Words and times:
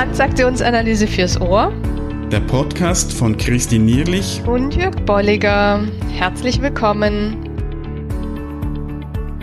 Transaktionsanalyse 0.00 1.06
fürs 1.06 1.38
Ohr. 1.38 1.70
Der 2.32 2.40
Podcast 2.40 3.12
von 3.12 3.36
Christine 3.36 3.84
Nierlich 3.84 4.40
und 4.46 4.74
Jörg 4.74 4.96
Bolliger. 5.04 5.86
Herzlich 6.10 6.62
willkommen. 6.62 7.36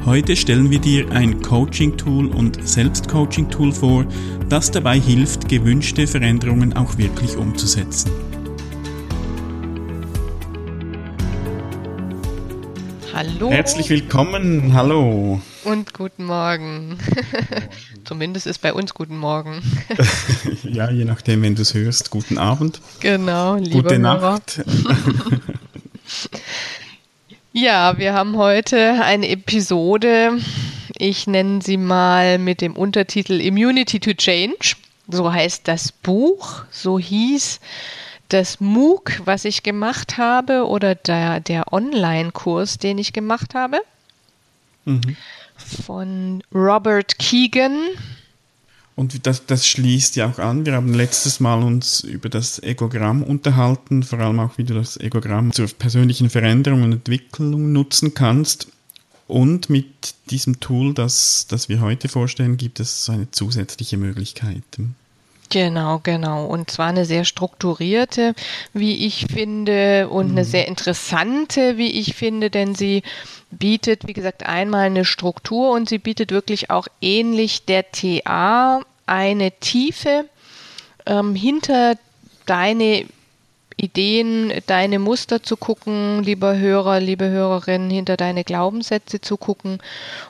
Heute 0.03 0.35
stellen 0.35 0.71
wir 0.71 0.79
dir 0.79 1.11
ein 1.11 1.43
Coaching-Tool 1.43 2.29
und 2.29 2.67
Selbstcoaching-Tool 2.67 3.71
vor, 3.71 4.05
das 4.49 4.71
dabei 4.71 4.99
hilft, 4.99 5.47
gewünschte 5.47 6.07
Veränderungen 6.07 6.75
auch 6.75 6.97
wirklich 6.97 7.37
umzusetzen. 7.37 8.09
Hallo. 13.17 13.49
Herzlich 13.49 13.89
willkommen, 13.89 14.75
hallo. 14.75 15.41
Und 15.63 15.95
guten 15.95 16.25
Morgen. 16.25 16.99
Zumindest 18.03 18.45
ist 18.45 18.59
bei 18.59 18.71
uns 18.71 18.93
guten 18.93 19.17
Morgen. 19.17 19.59
ja, 20.63 20.91
je 20.91 21.03
nachdem, 21.03 21.41
wenn 21.41 21.55
du 21.55 21.63
es 21.63 21.73
hörst, 21.73 22.11
guten 22.11 22.37
Abend. 22.37 22.79
Genau, 22.99 23.55
liebe 23.55 23.71
Gute 23.81 23.97
Hörer. 23.97 24.33
Nacht. 24.33 24.61
Ja, 27.53 27.97
wir 27.97 28.13
haben 28.13 28.37
heute 28.37 29.03
eine 29.03 29.29
Episode, 29.29 30.33
ich 30.95 31.25
nenne 31.25 31.63
sie 31.63 31.77
mal 31.77 32.37
mit 32.37 32.61
dem 32.61 32.75
Untertitel 32.75 33.41
Immunity 33.41 33.99
to 33.99 34.13
Change. 34.13 34.75
So 35.07 35.33
heißt 35.33 35.67
das 35.67 35.91
Buch, 35.91 36.65
so 36.69 36.99
hieß 36.99 37.59
das 38.29 38.59
MOOC, 38.59 39.21
was 39.25 39.45
ich 39.45 39.63
gemacht 39.63 40.17
habe, 40.17 40.67
oder 40.67 40.95
der, 40.95 41.39
der 41.39 41.71
Online-Kurs, 41.71 42.77
den 42.77 42.97
ich 42.97 43.13
gemacht 43.13 43.55
habe, 43.55 43.79
Mhm. 44.85 45.17
von 45.85 46.43
Robert 46.53 47.19
Keegan. 47.19 47.77
Und 48.95 49.27
das, 49.27 49.45
das 49.45 49.67
schließt 49.67 50.15
ja 50.15 50.29
auch 50.29 50.39
an. 50.39 50.65
Wir 50.65 50.73
haben 50.73 50.93
letztes 50.93 51.39
Mal 51.39 51.61
uns 51.61 51.99
über 51.99 52.29
das 52.29 52.63
Egogramm 52.63 53.21
unterhalten, 53.21 54.01
vor 54.01 54.19
allem 54.19 54.39
auch, 54.39 54.57
wie 54.57 54.63
du 54.63 54.73
das 54.73 54.97
Egogramm 54.97 55.51
zur 55.53 55.67
persönlichen 55.67 56.29
Veränderung 56.29 56.83
und 56.83 56.93
Entwicklung 56.93 57.73
nutzen 57.73 58.13
kannst. 58.13 58.69
Und 59.27 59.69
mit 59.69 60.15
diesem 60.31 60.61
Tool, 60.61 60.93
das, 60.93 61.45
das 61.47 61.69
wir 61.69 61.81
heute 61.81 62.07
vorstellen, 62.07 62.57
gibt 62.57 62.79
es 62.79 63.05
so 63.05 63.11
eine 63.11 63.29
zusätzliche 63.29 63.97
Möglichkeit. 63.97 64.63
Genau, 65.49 65.99
genau. 66.03 66.45
Und 66.45 66.69
zwar 66.69 66.87
eine 66.87 67.05
sehr 67.05 67.23
strukturierte, 67.23 68.33
wie 68.73 69.05
ich 69.05 69.27
finde, 69.31 70.09
und 70.09 70.31
eine 70.31 70.43
sehr 70.43 70.67
interessante, 70.67 71.77
wie 71.77 71.91
ich 71.91 72.15
finde, 72.15 72.49
denn 72.49 72.75
sie 72.75 73.03
bietet, 73.49 74.07
wie 74.07 74.13
gesagt, 74.13 74.45
einmal 74.45 74.87
eine 74.87 75.05
Struktur 75.05 75.71
und 75.71 75.87
sie 75.87 75.99
bietet 75.99 76.31
wirklich 76.31 76.69
auch 76.69 76.87
ähnlich 77.01 77.65
der 77.65 77.91
TA 77.91 78.81
eine 79.05 79.51
Tiefe 79.59 80.25
ähm, 81.05 81.33
hinter 81.33 81.95
deine 82.45 83.05
Ideen, 83.77 84.51
deine 84.65 84.97
Muster 84.97 85.43
zu 85.43 85.55
gucken, 85.55 86.23
lieber 86.23 86.57
Hörer, 86.57 86.99
liebe 86.99 87.29
Hörerin, 87.29 87.91
hinter 87.91 88.17
deine 88.17 88.43
Glaubenssätze 88.43 89.21
zu 89.21 89.37
gucken. 89.37 89.77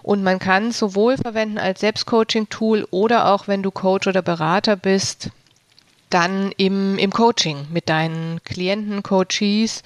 Und 0.03 0.21
man 0.21 0.37
kann 0.37 0.73
sowohl 0.73 1.15
verwenden 1.15 1.57
als 1.57 1.79
Selbstcoaching-Tool 1.79 2.85
oder 2.91 3.33
auch, 3.33 3.47
wenn 3.47 3.63
du 3.63 3.71
Coach 3.71 4.07
oder 4.07 4.21
Berater 4.21 4.75
bist, 4.75 5.29
dann 6.09 6.51
im, 6.57 6.97
im 6.97 7.11
Coaching 7.11 7.67
mit 7.71 7.87
deinen 7.87 8.43
Klienten, 8.43 9.01
Coaches. 9.01 9.81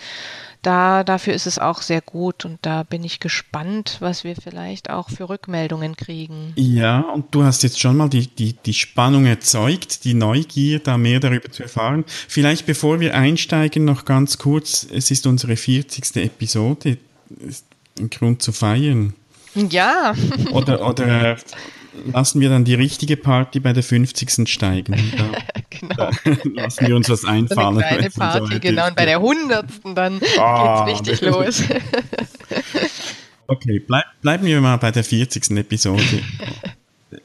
Da, 0.61 1.03
dafür 1.03 1.33
ist 1.33 1.47
es 1.47 1.57
auch 1.57 1.81
sehr 1.81 2.01
gut 2.01 2.45
und 2.45 2.59
da 2.61 2.83
bin 2.83 3.03
ich 3.03 3.19
gespannt, 3.19 3.97
was 3.99 4.23
wir 4.23 4.35
vielleicht 4.35 4.91
auch 4.91 5.09
für 5.09 5.27
Rückmeldungen 5.27 5.95
kriegen. 5.95 6.53
Ja, 6.55 6.99
und 6.99 7.33
du 7.33 7.43
hast 7.43 7.63
jetzt 7.63 7.79
schon 7.79 7.97
mal 7.97 8.09
die, 8.09 8.27
die, 8.27 8.53
die 8.53 8.73
Spannung 8.73 9.25
erzeugt, 9.25 10.03
die 10.03 10.13
Neugier, 10.13 10.79
da 10.79 10.97
mehr 10.97 11.19
darüber 11.19 11.51
zu 11.51 11.63
erfahren. 11.63 12.05
Vielleicht 12.27 12.67
bevor 12.67 13.00
wir 13.00 13.16
einsteigen, 13.16 13.85
noch 13.85 14.05
ganz 14.05 14.38
kurz, 14.38 14.85
es 14.91 15.09
ist 15.09 15.25
unsere 15.25 15.55
40. 15.55 16.17
Episode, 16.17 16.97
ist 17.39 17.66
ein 18.00 18.11
Grund 18.11 18.44
zu 18.44 18.51
feiern. 18.51 19.13
Ja, 19.55 20.13
Oder, 20.51 20.88
oder 20.88 21.38
lassen 22.13 22.41
wir 22.41 22.50
dann 22.50 22.63
die 22.66 22.74
richtige 22.75 23.18
Party 23.18 23.59
bei 23.59 23.74
der 23.74 23.84
50. 23.84 24.47
steigen? 24.50 24.96
Da, 25.97 26.12
genau. 26.22 26.62
lassen 26.62 26.85
wir 26.88 26.96
uns 26.96 27.09
was 27.09 27.22
So 27.22 27.28
eine 27.28 27.38
einfallen. 27.40 27.78
kleine 27.79 28.07
es 28.07 28.13
Party, 28.13 28.46
soweit 28.46 28.62
genau. 28.62 28.88
Und 28.88 28.96
bei 28.96 29.06
der 29.06 29.19
hundertsten 29.19 29.96
dann 29.96 30.22
Ah, 30.38 30.85
geht's 30.85 31.00
richtig 31.00 31.19
das- 31.22 31.30
los. 31.31 31.63
Okay, 33.47 33.80
bleib, 33.80 34.06
bleiben 34.22 34.46
wir 34.46 34.62
mal 34.62 34.78
bei 34.78 34.91
der 34.91 35.03
40. 35.03 35.57
Episode. 35.57 36.03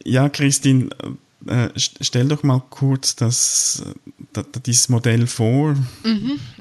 ja, 0.05 0.29
Christine, 0.29 0.89
äh, 1.47 1.67
st- 1.77 1.99
stell 2.01 2.27
doch 2.29 2.43
mal 2.43 2.61
kurz 2.71 3.15
das, 3.15 3.85
da, 4.33 4.43
da, 4.43 4.59
dieses 4.61 4.89
Modell 4.89 5.27
vor. 5.29 5.77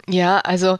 Ja, 0.07 0.39
also 0.39 0.77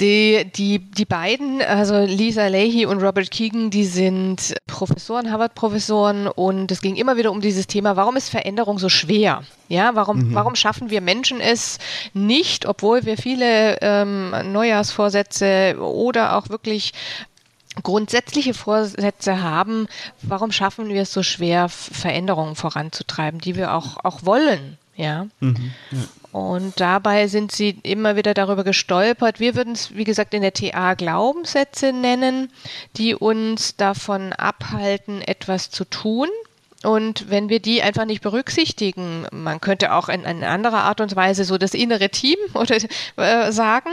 die, 0.00 0.44
die, 0.54 0.78
die 0.78 1.06
beiden, 1.06 1.62
also 1.62 1.98
Lisa 2.04 2.48
Leahy 2.48 2.84
und 2.84 3.02
Robert 3.02 3.30
Keegan, 3.30 3.70
die 3.70 3.86
sind 3.86 4.54
Professoren, 4.66 5.30
Harvard-Professoren 5.30 6.26
und 6.26 6.70
es 6.70 6.82
ging 6.82 6.96
immer 6.96 7.16
wieder 7.16 7.32
um 7.32 7.40
dieses 7.40 7.66
Thema, 7.66 7.96
warum 7.96 8.16
ist 8.16 8.28
Veränderung 8.28 8.78
so 8.78 8.90
schwer? 8.90 9.42
Ja, 9.68 9.94
warum, 9.94 10.34
warum 10.34 10.54
schaffen 10.54 10.90
wir 10.90 11.00
Menschen 11.00 11.40
es 11.40 11.78
nicht, 12.12 12.66
obwohl 12.66 13.06
wir 13.06 13.16
viele 13.16 13.78
ähm, 13.80 14.34
Neujahrsvorsätze 14.52 15.76
oder 15.80 16.36
auch 16.36 16.50
wirklich 16.50 16.92
grundsätzliche 17.82 18.52
Vorsätze 18.52 19.42
haben, 19.42 19.88
warum 20.22 20.52
schaffen 20.52 20.88
wir 20.90 21.02
es 21.02 21.12
so 21.12 21.22
schwer, 21.22 21.68
Veränderungen 21.68 22.54
voranzutreiben, 22.54 23.40
die 23.40 23.56
wir 23.56 23.74
auch, 23.74 23.96
auch 24.04 24.24
wollen? 24.24 24.78
Ja. 24.96 25.26
Und 26.32 26.80
dabei 26.80 27.28
sind 27.28 27.52
sie 27.52 27.78
immer 27.82 28.16
wieder 28.16 28.34
darüber 28.34 28.64
gestolpert. 28.64 29.40
Wir 29.40 29.54
würden 29.54 29.74
es, 29.74 29.94
wie 29.94 30.04
gesagt, 30.04 30.34
in 30.34 30.42
der 30.42 30.52
TA 30.52 30.94
Glaubenssätze 30.94 31.92
nennen, 31.92 32.50
die 32.96 33.14
uns 33.14 33.76
davon 33.76 34.32
abhalten, 34.32 35.22
etwas 35.22 35.70
zu 35.70 35.84
tun. 35.84 36.28
Und 36.82 37.30
wenn 37.30 37.48
wir 37.48 37.60
die 37.60 37.82
einfach 37.82 38.04
nicht 38.04 38.22
berücksichtigen, 38.22 39.26
man 39.32 39.60
könnte 39.60 39.92
auch 39.92 40.08
in, 40.08 40.24
in 40.24 40.44
anderer 40.44 40.84
Art 40.84 41.00
und 41.00 41.16
Weise 41.16 41.44
so 41.44 41.58
das 41.58 41.74
innere 41.74 42.10
Team 42.10 42.36
oder 42.54 42.76
äh, 43.16 43.52
sagen, 43.52 43.90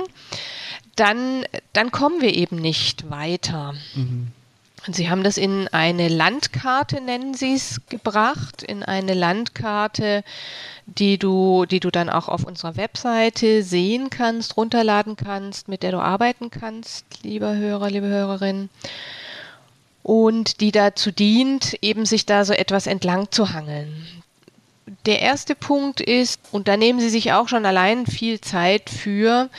dann, 0.96 1.46
dann 1.74 1.92
kommen 1.92 2.22
wir 2.22 2.34
eben 2.34 2.58
nicht 2.58 3.10
weiter. 3.10 3.74
Sie 4.92 5.10
haben 5.10 5.24
das 5.24 5.38
in 5.38 5.70
eine 5.70 6.10
Landkarte, 6.10 7.00
nennen 7.00 7.34
Sie 7.34 7.54
es, 7.54 7.82
gebracht, 7.88 8.64
in 8.64 8.84
eine 8.84 9.14
Landkarte, 9.14 10.24
die 10.86 11.18
du, 11.18 11.66
die 11.66 11.80
du 11.80 11.90
dann 11.90 12.10
auch 12.10 12.28
auf 12.28 12.44
unserer 12.44 12.76
Webseite 12.76 13.64
sehen 13.64 14.10
kannst, 14.10 14.58
runterladen 14.58 15.16
kannst, 15.16 15.70
mit 15.70 15.84
der 15.84 15.92
du 15.92 16.00
arbeiten 16.00 16.52
kannst, 16.52 17.06
lieber 17.24 17.56
Hörer, 17.56 17.90
liebe 17.90 18.08
Hörerin. 18.08 18.70
Und 20.04 20.60
die 20.60 20.74
dazu 20.74 21.12
dient, 21.12 21.78
eben 21.82 22.06
sich 22.06 22.26
da 22.26 22.44
so 22.44 22.52
etwas 22.52 22.86
entlang 22.86 23.32
zu 23.32 23.54
hangeln. 23.54 24.06
Der 25.06 25.22
erste 25.22 25.56
Punkt 25.56 26.02
ist, 26.02 26.42
und 26.52 26.68
da 26.68 26.76
nehmen 26.76 27.00
Sie 27.00 27.10
sich 27.10 27.32
auch 27.32 27.48
schon 27.48 27.66
allein 27.66 28.06
viel 28.06 28.42
Zeit 28.42 28.90
für, 28.90 29.50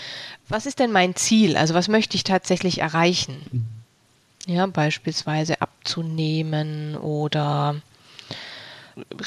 was 0.51 0.67
ist 0.67 0.81
denn 0.81 0.93
mein 0.93 1.17
Ziel? 1.17 1.57
Also 1.57 1.73
was 1.73 1.89
möchte 1.89 2.17
ich 2.17 2.25
tatsächlich 2.25 2.83
erreichen? 2.83 3.74
Ja, 4.47 4.66
beispielsweise 4.66 5.60
abzunehmen 5.62 6.97
oder 6.97 7.77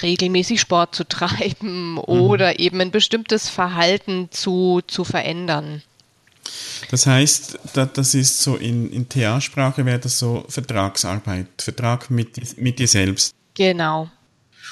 regelmäßig 0.01 0.61
Sport 0.61 0.95
zu 0.95 1.03
treiben 1.07 1.97
oder 1.97 2.59
eben 2.59 2.81
ein 2.81 2.91
bestimmtes 2.91 3.49
Verhalten 3.49 4.29
zu, 4.31 4.81
zu 4.87 5.03
verändern. 5.03 5.81
Das 6.91 7.05
heißt, 7.05 7.59
da, 7.73 7.85
das 7.85 8.13
ist 8.13 8.41
so 8.41 8.55
in, 8.55 8.89
in 8.91 9.09
TA-Sprache 9.09 9.85
wäre 9.85 9.99
das 9.99 10.19
so 10.19 10.45
Vertragsarbeit, 10.47 11.47
Vertrag 11.57 12.09
mit, 12.09 12.57
mit 12.57 12.79
dir 12.79 12.87
selbst. 12.87 13.33
Genau. 13.55 14.09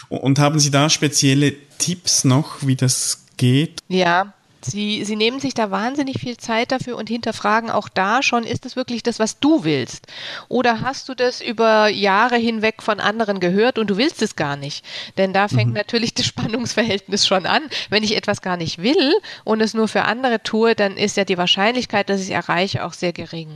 Und 0.10 0.40
haben 0.40 0.60
Sie 0.60 0.72
da 0.72 0.90
spezielle 0.90 1.54
Tipps 1.78 2.24
noch, 2.24 2.66
wie 2.66 2.76
das 2.76 3.26
geht? 3.38 3.80
Ja, 3.90 4.34
sie, 4.66 5.04
sie 5.04 5.16
nehmen 5.16 5.40
sich 5.40 5.54
da 5.54 5.72
wahnsinnig 5.72 6.20
viel 6.20 6.38
Zeit 6.38 6.72
dafür 6.72 6.98
und 6.98 7.10
hinterfragen 7.10 7.70
auch 7.70 7.90
da 7.90 8.24
schon, 8.24 8.44
ist 8.44 8.66
es 8.66 8.76
wirklich 8.76 9.04
das, 9.04 9.20
was 9.20 9.40
du 9.40 9.64
willst? 9.64 10.08
Oder 10.50 10.82
hast 10.82 11.10
du 11.10 11.16
das 11.16 11.42
über 11.42 11.88
Jahre 11.88 12.38
hinweg 12.38 12.82
von 12.82 13.00
anderen 13.00 13.40
gehört 13.40 13.78
und 13.80 13.90
du 13.90 13.98
willst 13.98 14.22
es 14.22 14.36
gar 14.36 14.56
nicht? 14.56 14.86
Denn 15.18 15.34
da 15.34 15.48
fängt 15.48 15.74
natürlich 15.74 16.14
das 16.14 16.26
Spannungsverhältnis 16.36 17.28
schon 17.28 17.46
an. 17.46 17.64
Wenn 17.90 18.04
ich 18.04 18.16
etwas 18.16 18.42
gar 18.42 18.58
nicht 18.58 18.82
will 18.82 19.14
und 19.44 19.62
es 19.62 19.74
nur 19.74 19.88
für 19.88 20.04
andere 20.04 20.42
tue, 20.44 20.76
dann 20.76 20.98
ist 20.98 21.18
ja 21.18 21.26
die 21.26 21.38
Wahrscheinlichkeit, 21.38 22.10
dass 22.10 22.22
ich 22.22 22.28
es 22.28 22.34
erreiche, 22.34 22.86
auch 22.86 22.94
sehr 22.94 23.14
gering. 23.14 23.50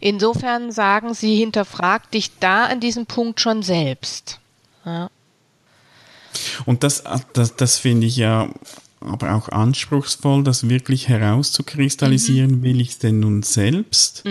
Insofern 0.00 0.72
sagen 0.72 1.14
sie, 1.14 1.36
hinterfrag 1.36 2.10
dich 2.10 2.38
da 2.38 2.66
an 2.66 2.80
diesem 2.80 3.06
Punkt 3.06 3.40
schon 3.40 3.62
selbst. 3.62 4.40
Ja. 4.84 5.10
Und 6.64 6.82
das, 6.82 7.04
das, 7.32 7.56
das 7.56 7.78
finde 7.78 8.06
ich 8.06 8.16
ja 8.16 8.48
aber 9.06 9.34
auch 9.34 9.48
anspruchsvoll, 9.48 10.44
das 10.44 10.68
wirklich 10.68 11.08
herauszukristallisieren, 11.08 12.62
will 12.62 12.80
ich 12.80 12.90
es 12.90 12.98
denn 12.98 13.20
nun 13.20 13.42
selbst? 13.42 14.24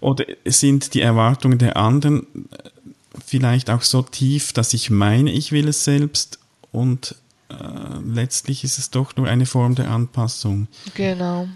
Oder 0.00 0.24
sind 0.44 0.94
die 0.94 1.00
Erwartungen 1.00 1.58
der 1.58 1.76
anderen 1.76 2.26
vielleicht 3.24 3.70
auch 3.70 3.82
so 3.82 4.02
tief, 4.02 4.52
dass 4.52 4.74
ich 4.74 4.90
meine, 4.90 5.32
ich 5.32 5.52
will 5.52 5.68
es 5.68 5.84
selbst? 5.84 6.38
und 6.74 7.14
äh, 7.50 7.54
letztlich 8.04 8.64
ist 8.64 8.78
es 8.78 8.90
doch 8.90 9.14
nur 9.16 9.28
eine 9.28 9.46
Form 9.46 9.76
der 9.76 9.90
Anpassung. 9.90 10.66
Genau. 10.94 11.48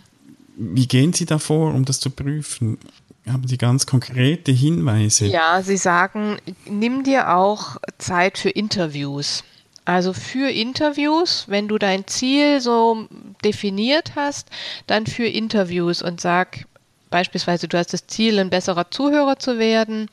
Wie 0.56 0.86
gehen 0.86 1.12
Sie 1.12 1.26
da 1.26 1.38
vor, 1.38 1.74
um 1.74 1.84
das 1.84 1.98
zu 1.98 2.10
prüfen? 2.10 2.78
Haben 3.26 3.46
Sie 3.48 3.58
ganz 3.58 3.84
konkrete 3.84 4.52
Hinweise? 4.52 5.26
Ja, 5.26 5.60
Sie 5.62 5.76
sagen, 5.76 6.38
nimm 6.66 7.02
dir 7.02 7.36
auch 7.36 7.78
Zeit 7.98 8.38
für 8.38 8.50
Interviews. 8.50 9.42
Also 9.88 10.12
für 10.12 10.50
Interviews, 10.50 11.44
wenn 11.46 11.66
du 11.66 11.78
dein 11.78 12.06
Ziel 12.06 12.60
so 12.60 13.08
definiert 13.42 14.12
hast, 14.16 14.48
dann 14.86 15.06
für 15.06 15.24
Interviews 15.24 16.02
und 16.02 16.20
sag 16.20 16.66
beispielsweise, 17.08 17.68
du 17.68 17.78
hast 17.78 17.94
das 17.94 18.06
Ziel, 18.06 18.38
ein 18.38 18.50
besserer 18.50 18.90
Zuhörer 18.90 19.38
zu 19.38 19.58
werden, 19.58 20.10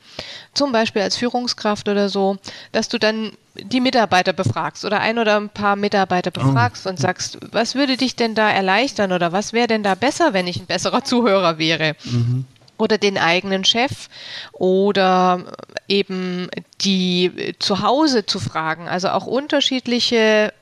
zum 0.54 0.72
Beispiel 0.72 1.02
als 1.02 1.18
Führungskraft 1.18 1.90
oder 1.90 2.08
so, 2.08 2.38
dass 2.72 2.88
du 2.88 2.98
dann 2.98 3.32
die 3.52 3.82
Mitarbeiter 3.82 4.32
befragst 4.32 4.86
oder 4.86 5.00
ein 5.00 5.18
oder 5.18 5.36
ein 5.36 5.50
paar 5.50 5.76
Mitarbeiter 5.76 6.32
oh. 6.34 6.40
befragst 6.40 6.86
oh. 6.86 6.88
und 6.88 6.98
sagst, 6.98 7.36
was 7.52 7.74
würde 7.74 7.98
dich 7.98 8.16
denn 8.16 8.34
da 8.34 8.48
erleichtern 8.48 9.12
oder 9.12 9.32
was 9.32 9.52
wäre 9.52 9.66
denn 9.66 9.82
da 9.82 9.94
besser, 9.94 10.32
wenn 10.32 10.46
ich 10.46 10.58
ein 10.58 10.64
besserer 10.64 11.04
Zuhörer 11.04 11.58
wäre? 11.58 11.96
Mhm 12.04 12.46
oder 12.78 12.98
den 12.98 13.18
eigenen 13.18 13.64
Chef 13.64 14.08
oder 14.52 15.44
eben 15.88 16.48
die 16.80 17.54
zu 17.58 17.82
Hause 17.82 18.26
zu 18.26 18.38
fragen. 18.38 18.88
Also 18.88 19.08
auch 19.08 19.26
unterschiedliche 19.26 20.52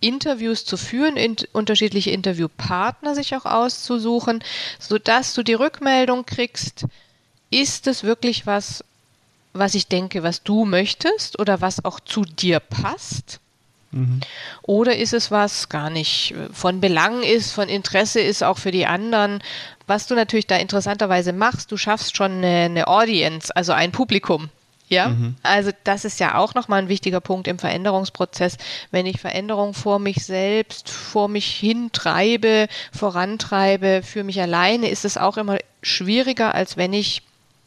Interviews 0.00 0.64
zu 0.64 0.76
führen, 0.76 1.16
in, 1.16 1.36
unterschiedliche 1.52 2.10
Interviewpartner 2.10 3.14
sich 3.14 3.34
auch 3.36 3.46
auszusuchen, 3.46 4.42
sodass 4.78 5.32
du 5.34 5.42
die 5.42 5.54
Rückmeldung 5.54 6.26
kriegst, 6.26 6.86
ist 7.50 7.86
es 7.86 8.02
wirklich 8.02 8.46
was, 8.46 8.84
was 9.52 9.74
ich 9.74 9.86
denke, 9.86 10.22
was 10.22 10.42
du 10.42 10.64
möchtest 10.64 11.38
oder 11.38 11.60
was 11.60 11.84
auch 11.84 12.00
zu 12.00 12.22
dir 12.22 12.58
passt? 12.60 13.41
Mhm. 13.92 14.20
Oder 14.62 14.96
ist 14.96 15.12
es 15.12 15.30
was 15.30 15.68
gar 15.68 15.90
nicht 15.90 16.34
von 16.52 16.80
Belang 16.80 17.22
ist, 17.22 17.52
von 17.52 17.68
Interesse 17.68 18.20
ist 18.20 18.42
auch 18.42 18.58
für 18.58 18.70
die 18.70 18.86
anderen? 18.86 19.42
Was 19.86 20.06
du 20.06 20.14
natürlich 20.14 20.46
da 20.46 20.56
interessanterweise 20.56 21.32
machst, 21.32 21.70
du 21.70 21.76
schaffst 21.76 22.16
schon 22.16 22.32
eine, 22.32 22.64
eine 22.64 22.88
Audience, 22.88 23.54
also 23.54 23.72
ein 23.72 23.92
Publikum. 23.92 24.48
Ja, 24.88 25.08
mhm. 25.08 25.36
also 25.42 25.70
das 25.84 26.04
ist 26.04 26.20
ja 26.20 26.36
auch 26.36 26.52
nochmal 26.54 26.82
ein 26.82 26.88
wichtiger 26.88 27.22
Punkt 27.22 27.48
im 27.48 27.58
Veränderungsprozess. 27.58 28.58
Wenn 28.90 29.06
ich 29.06 29.20
Veränderung 29.20 29.72
vor 29.72 29.98
mich 29.98 30.22
selbst, 30.26 30.90
vor 30.90 31.28
mich 31.28 31.46
hintreibe, 31.46 32.68
vorantreibe, 32.92 34.02
für 34.04 34.22
mich 34.22 34.38
alleine, 34.42 34.90
ist 34.90 35.06
es 35.06 35.16
auch 35.16 35.38
immer 35.38 35.56
schwieriger, 35.82 36.54
als 36.54 36.76
wenn 36.76 36.92
ich 36.92 37.22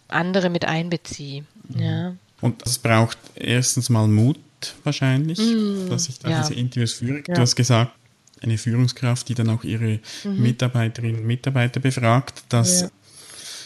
andere 0.07 0.51
mit 0.51 0.65
einbeziehe. 0.65 1.45
Mhm. 1.69 1.81
Ja. 1.81 2.15
Und 2.41 2.63
es 2.63 2.77
braucht 2.77 3.17
erstens 3.33 3.89
mal 3.89 4.07
Mut, 4.07 4.37
wahrscheinlich, 4.83 5.39
mm, 5.39 5.89
dass 5.89 6.09
ich 6.09 6.19
da 6.19 6.29
ja. 6.29 6.41
diese 6.41 6.53
Interviews 6.53 6.93
führe. 6.93 7.23
Ja. 7.27 7.35
Du 7.35 7.41
hast 7.41 7.55
gesagt, 7.55 7.91
eine 8.41 8.57
Führungskraft, 8.57 9.29
die 9.29 9.33
dann 9.33 9.49
auch 9.49 9.63
ihre 9.63 9.99
mhm. 10.23 10.41
Mitarbeiterinnen 10.41 11.21
und 11.21 11.27
Mitarbeiter 11.27 11.79
befragt, 11.79 12.43
das 12.49 12.81
ja. 12.81 12.89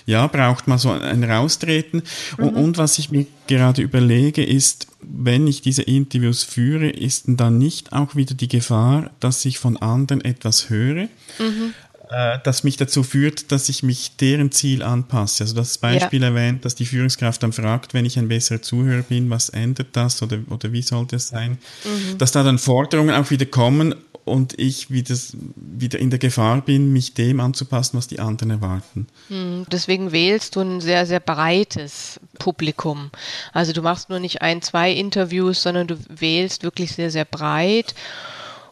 ja. 0.05 0.27
braucht 0.27 0.67
mal 0.67 0.77
so 0.77 0.91
ein 0.91 1.23
Raustreten. 1.23 2.03
Mhm. 2.37 2.43
Und, 2.43 2.55
und, 2.55 2.77
was 2.77 2.99
ich 2.99 3.11
mir 3.11 3.25
gerade 3.47 3.81
überlege, 3.81 4.43
ist, 4.43 4.87
wenn 5.01 5.47
ich 5.47 5.61
diese 5.61 5.83
Interviews 5.83 6.43
führe, 6.43 6.89
ist 6.89 7.25
dann 7.27 7.57
nicht 7.57 7.93
auch 7.93 8.15
wieder 8.15 8.35
die 8.35 8.47
Gefahr, 8.47 9.11
dass 9.19 9.43
ich 9.45 9.59
von 9.59 9.77
anderen 9.77 10.23
etwas 10.23 10.69
höre, 10.69 11.07
mhm. 11.39 11.73
Äh, 12.09 12.39
das 12.43 12.63
mich 12.63 12.75
dazu 12.75 13.03
führt, 13.03 13.51
dass 13.51 13.69
ich 13.69 13.83
mich 13.83 14.17
deren 14.17 14.51
Ziel 14.51 14.81
anpasse. 14.81 15.43
Also 15.43 15.55
das 15.55 15.77
Beispiel 15.77 16.21
ja. 16.21 16.29
erwähnt, 16.29 16.65
dass 16.65 16.73
die 16.73 16.85
Führungskraft 16.85 17.43
dann 17.43 17.53
fragt, 17.53 17.93
wenn 17.93 18.05
ich 18.05 18.17
ein 18.17 18.27
besserer 18.27 18.63
Zuhörer 18.63 19.03
bin, 19.03 19.29
was 19.29 19.49
ändert 19.49 19.89
das 19.93 20.21
oder, 20.23 20.39
oder 20.49 20.71
wie 20.71 20.81
sollte 20.81 21.17
es 21.17 21.27
sein? 21.27 21.59
Mhm. 21.83 22.17
Dass 22.17 22.31
da 22.31 22.43
dann 22.43 22.57
Forderungen 22.57 23.13
auch 23.13 23.29
wieder 23.29 23.45
kommen 23.45 23.93
und 24.25 24.57
ich 24.57 24.89
wieder, 24.89 25.15
wieder 25.55 25.99
in 25.99 26.09
der 26.09 26.17
Gefahr 26.17 26.61
bin, 26.61 26.91
mich 26.91 27.13
dem 27.13 27.39
anzupassen, 27.39 27.97
was 27.97 28.07
die 28.07 28.19
anderen 28.19 28.49
erwarten. 28.49 29.05
Mhm. 29.29 29.65
Deswegen 29.71 30.11
wählst 30.11 30.55
du 30.55 30.61
ein 30.61 30.81
sehr, 30.81 31.05
sehr 31.05 31.19
breites 31.19 32.19
Publikum. 32.39 33.11
Also 33.53 33.71
du 33.71 33.83
machst 33.83 34.09
nur 34.09 34.19
nicht 34.19 34.41
ein, 34.41 34.63
zwei 34.63 34.91
Interviews, 34.91 35.61
sondern 35.61 35.85
du 35.85 35.97
wählst 36.09 36.63
wirklich 36.63 36.93
sehr, 36.93 37.11
sehr 37.11 37.25
breit 37.25 37.93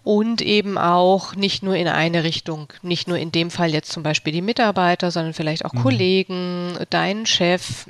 und 0.04 0.42
eben 0.42 0.78
auch 0.78 1.36
nicht 1.36 1.64
nur 1.64 1.76
in 1.76 1.88
eine 1.88 2.24
Richtung, 2.24 2.72
nicht 2.82 3.08
nur 3.08 3.18
in 3.18 3.32
dem 3.32 3.52
Fall 3.52 3.72
jetzt 3.72 3.92
zum 3.92 4.04
Beispiel 4.04 4.34
die 4.34 4.42
Mitarbeiter, 4.42 5.12
sondern 5.12 5.34
vielleicht 5.34 5.66
auch 5.66 5.74
mhm. 5.74 5.82
Kollegen, 5.84 6.78
deinen 6.90 7.26
Chef. 7.26 7.88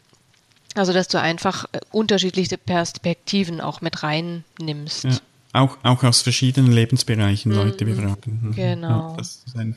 Also 0.76 0.94
dass 0.94 1.08
du 1.08 1.20
einfach 1.20 1.66
äh, 1.72 1.80
unterschiedliche 1.92 2.58
Perspektiven 2.58 3.62
auch 3.62 3.82
mit 3.82 4.04
reinnimmst. 4.04 5.06
Ja. 5.06 5.12
Auch, 5.54 5.78
auch 5.82 6.04
aus 6.04 6.22
verschiedenen 6.22 6.72
Lebensbereichen 6.72 7.52
mhm. 7.52 7.58
Leute 7.58 7.86
befragen. 7.86 8.40
Mhm. 8.42 8.56
Genau. 8.56 9.12
Ja, 9.12 9.16
das 9.18 9.44
ist 9.46 9.56
ein 9.58 9.76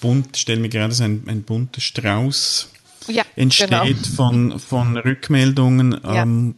bunt, 0.00 0.36
stell 0.36 0.58
mir 0.58 0.68
gerade 0.68 0.92
so 0.92 1.04
ein, 1.04 1.24
ein 1.26 1.42
bunter 1.44 1.80
Strauß 1.80 2.68
ja, 3.08 3.22
entsteht 3.36 3.70
genau. 3.70 3.98
von, 3.98 4.58
von 4.58 4.96
Rückmeldungen, 4.96 6.00
ja. 6.02 6.22
ähm, 6.22 6.54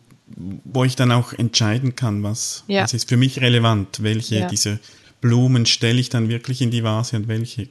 wo 0.64 0.84
ich 0.84 0.96
dann 0.96 1.12
auch 1.12 1.32
entscheiden 1.32 1.94
kann, 1.96 2.22
was, 2.22 2.64
was 2.68 2.94
ist 2.94 3.08
für 3.08 3.16
mich 3.16 3.40
relevant, 3.40 4.02
welche 4.02 4.46
dieser 4.48 4.78
Blumen 5.20 5.66
stelle 5.66 5.98
ich 5.98 6.08
dann 6.08 6.28
wirklich 6.28 6.62
in 6.62 6.70
die 6.70 6.84
Vase 6.84 7.16
und 7.16 7.28
welche 7.28 7.68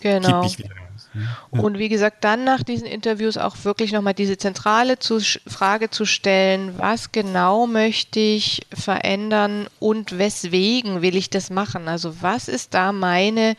genau. 0.00 0.42
kippe 0.42 0.46
ich 0.46 0.58
wieder 0.58 0.70
raus. 0.70 1.08
Ja. 1.14 1.60
Und 1.60 1.78
wie 1.78 1.88
gesagt, 1.88 2.24
dann 2.24 2.44
nach 2.44 2.62
diesen 2.62 2.86
Interviews 2.86 3.36
auch 3.36 3.56
wirklich 3.64 3.92
nochmal 3.92 4.14
diese 4.14 4.38
zentrale 4.38 4.98
zu, 4.98 5.20
Frage 5.46 5.90
zu 5.90 6.04
stellen, 6.04 6.78
was 6.78 7.10
genau 7.10 7.66
möchte 7.66 8.20
ich 8.20 8.66
verändern 8.72 9.66
und 9.80 10.18
weswegen 10.18 11.02
will 11.02 11.16
ich 11.16 11.30
das 11.30 11.50
machen? 11.50 11.88
Also 11.88 12.22
was 12.22 12.48
ist 12.48 12.74
da 12.74 12.92
meine 12.92 13.56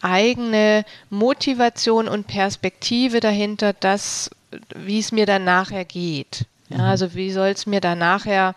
eigene 0.00 0.84
Motivation 1.10 2.08
und 2.08 2.26
Perspektive 2.26 3.20
dahinter, 3.20 3.72
dass, 3.72 4.30
wie 4.74 4.98
es 4.98 5.12
mir 5.12 5.26
dann 5.26 5.44
nachher 5.44 5.84
geht? 5.84 6.46
Ja, 6.68 6.78
mhm. 6.78 6.84
also 6.84 7.14
wie 7.14 7.30
soll 7.30 7.48
es 7.48 7.66
mir 7.66 7.80
dann 7.80 7.98
nachher 7.98 8.54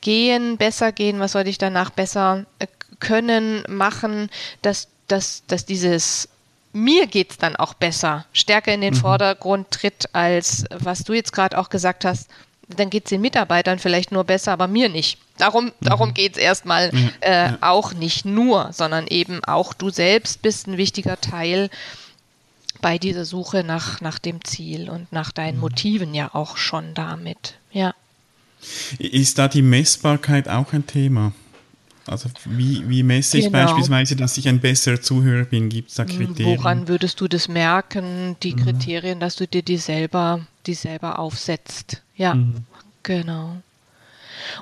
gehen, 0.00 0.56
besser 0.56 0.92
gehen, 0.92 1.20
was 1.20 1.32
soll 1.32 1.46
ich 1.48 1.58
danach 1.58 1.90
besser 1.90 2.46
äh, 2.58 2.66
können, 3.00 3.64
machen, 3.68 4.30
dass, 4.62 4.88
dass, 5.08 5.42
dass 5.46 5.64
dieses 5.64 6.28
mir 6.72 7.06
geht 7.06 7.32
es 7.32 7.38
dann 7.38 7.56
auch 7.56 7.74
besser, 7.74 8.26
stärker 8.32 8.72
in 8.72 8.80
den 8.80 8.94
mhm. 8.94 8.98
Vordergrund 8.98 9.70
tritt, 9.70 10.14
als 10.14 10.66
was 10.70 11.02
du 11.02 11.14
jetzt 11.14 11.32
gerade 11.32 11.58
auch 11.58 11.68
gesagt 11.68 12.04
hast, 12.04 12.30
dann 12.68 12.90
geht 12.90 13.06
es 13.06 13.10
den 13.10 13.20
Mitarbeitern 13.20 13.78
vielleicht 13.78 14.12
nur 14.12 14.24
besser, 14.24 14.52
aber 14.52 14.68
mir 14.68 14.88
nicht. 14.88 15.18
Darum, 15.38 15.66
mhm. 15.66 15.70
darum 15.80 16.14
geht 16.14 16.36
es 16.36 16.38
erstmal 16.38 16.92
mhm. 16.92 17.10
äh, 17.20 17.48
ja. 17.48 17.58
auch 17.60 17.92
nicht 17.94 18.24
nur, 18.24 18.72
sondern 18.72 19.06
eben 19.08 19.42
auch 19.44 19.74
du 19.74 19.90
selbst 19.90 20.42
bist 20.42 20.68
ein 20.68 20.76
wichtiger 20.76 21.20
Teil 21.20 21.70
bei 22.80 22.98
dieser 22.98 23.24
Suche 23.24 23.64
nach, 23.64 24.00
nach 24.00 24.18
dem 24.18 24.44
Ziel 24.44 24.88
und 24.88 25.12
nach 25.12 25.32
deinen 25.32 25.56
mhm. 25.56 25.60
Motiven 25.60 26.14
ja 26.14 26.30
auch 26.32 26.56
schon 26.56 26.94
damit. 26.94 27.54
Ja. 27.72 27.94
Ist 28.98 29.38
da 29.38 29.48
die 29.48 29.62
Messbarkeit 29.62 30.48
auch 30.48 30.72
ein 30.72 30.86
Thema? 30.86 31.32
Also 32.10 32.28
wie, 32.44 32.88
wie 32.88 33.04
messe 33.04 33.38
ich 33.38 33.44
genau. 33.44 33.64
beispielsweise, 33.64 34.16
dass 34.16 34.36
ich 34.36 34.48
ein 34.48 34.58
besserer 34.58 35.00
Zuhörer 35.00 35.44
bin? 35.44 35.68
Gibt 35.68 35.90
es 35.90 35.94
da 35.94 36.02
hm, 36.02 36.16
Kriterien? 36.16 36.58
Woran 36.58 36.88
würdest 36.88 37.20
du 37.20 37.28
das 37.28 37.46
merken, 37.46 38.36
die 38.42 38.54
mhm. 38.54 38.64
Kriterien, 38.64 39.20
dass 39.20 39.36
du 39.36 39.46
dir 39.46 39.62
die 39.62 39.76
selber, 39.76 40.44
die 40.66 40.74
selber 40.74 41.20
aufsetzt? 41.20 42.02
Ja, 42.16 42.34
mhm. 42.34 42.64
genau. 43.04 43.56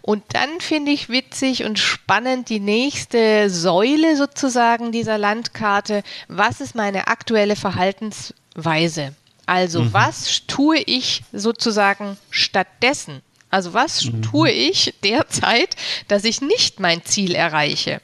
Und 0.02 0.24
dann 0.34 0.60
finde 0.60 0.92
ich 0.92 1.08
witzig 1.08 1.64
und 1.64 1.78
spannend 1.78 2.50
die 2.50 2.60
nächste 2.60 3.48
Säule 3.48 4.16
sozusagen 4.16 4.92
dieser 4.92 5.16
Landkarte. 5.16 6.02
Was 6.28 6.60
ist 6.60 6.74
meine 6.74 7.06
aktuelle 7.06 7.56
Verhaltensweise? 7.56 9.14
Also 9.46 9.84
mhm. 9.84 9.92
was 9.94 10.42
tue 10.46 10.78
ich 10.78 11.22
sozusagen 11.32 12.18
stattdessen? 12.28 13.22
Also 13.50 13.74
was 13.74 14.04
mhm. 14.04 14.22
tue 14.22 14.50
ich 14.50 14.94
derzeit, 15.02 15.76
dass 16.08 16.24
ich 16.24 16.40
nicht 16.40 16.80
mein 16.80 17.04
Ziel 17.04 17.34
erreiche? 17.34 18.00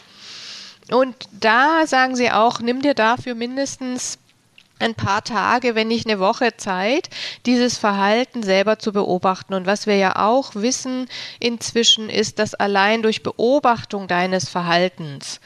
Und 0.90 1.14
da 1.32 1.86
sagen 1.86 2.16
sie 2.16 2.30
auch, 2.30 2.60
nimm 2.60 2.82
dir 2.82 2.94
dafür 2.94 3.34
mindestens 3.34 4.18
ein 4.78 4.94
paar 4.94 5.22
Tage, 5.22 5.74
wenn 5.74 5.88
nicht 5.88 6.06
eine 6.06 6.18
Woche 6.18 6.56
Zeit, 6.56 7.08
dieses 7.46 7.78
Verhalten 7.78 8.42
selber 8.42 8.78
zu 8.78 8.92
beobachten. 8.92 9.54
Und 9.54 9.66
was 9.66 9.86
wir 9.86 9.96
ja 9.96 10.16
auch 10.16 10.54
wissen 10.54 11.08
inzwischen 11.40 12.10
ist, 12.10 12.38
dass 12.38 12.54
allein 12.54 13.02
durch 13.02 13.22
Beobachtung 13.22 14.08
deines 14.08 14.48
Verhaltens 14.48 15.40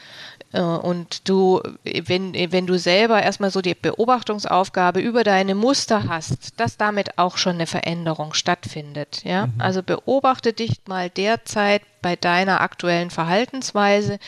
und 0.51 1.29
du, 1.29 1.61
wenn, 1.83 2.33
wenn 2.33 2.65
du 2.65 2.79
selber 2.79 3.21
erstmal 3.21 3.51
so 3.51 3.61
die 3.61 3.75
Beobachtungsaufgabe 3.75 4.99
über 4.99 5.23
deine 5.23 5.53
Muster 5.53 6.07
hast, 6.07 6.59
dass 6.59 6.75
damit 6.75 7.19
auch 7.19 7.37
schon 7.37 7.55
eine 7.55 7.67
Veränderung 7.67 8.33
stattfindet. 8.33 9.23
Ja? 9.23 9.45
Mhm. 9.45 9.53
Also 9.59 9.83
beobachte 9.83 10.53
dich 10.53 10.81
mal 10.87 11.09
derzeit 11.11 11.83
bei 12.01 12.15
deiner 12.15 12.61
aktuellen 12.61 13.11
Verhaltensweise, 13.11 14.19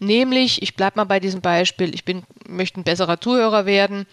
nämlich, 0.00 0.62
ich 0.62 0.76
bleibe 0.76 0.98
mal 0.98 1.04
bei 1.04 1.20
diesem 1.20 1.40
Beispiel, 1.40 1.94
ich 1.94 2.04
bin, 2.04 2.24
möchte 2.46 2.80
ein 2.80 2.84
besserer 2.84 3.20
Zuhörer 3.20 3.64
werden 3.64 4.06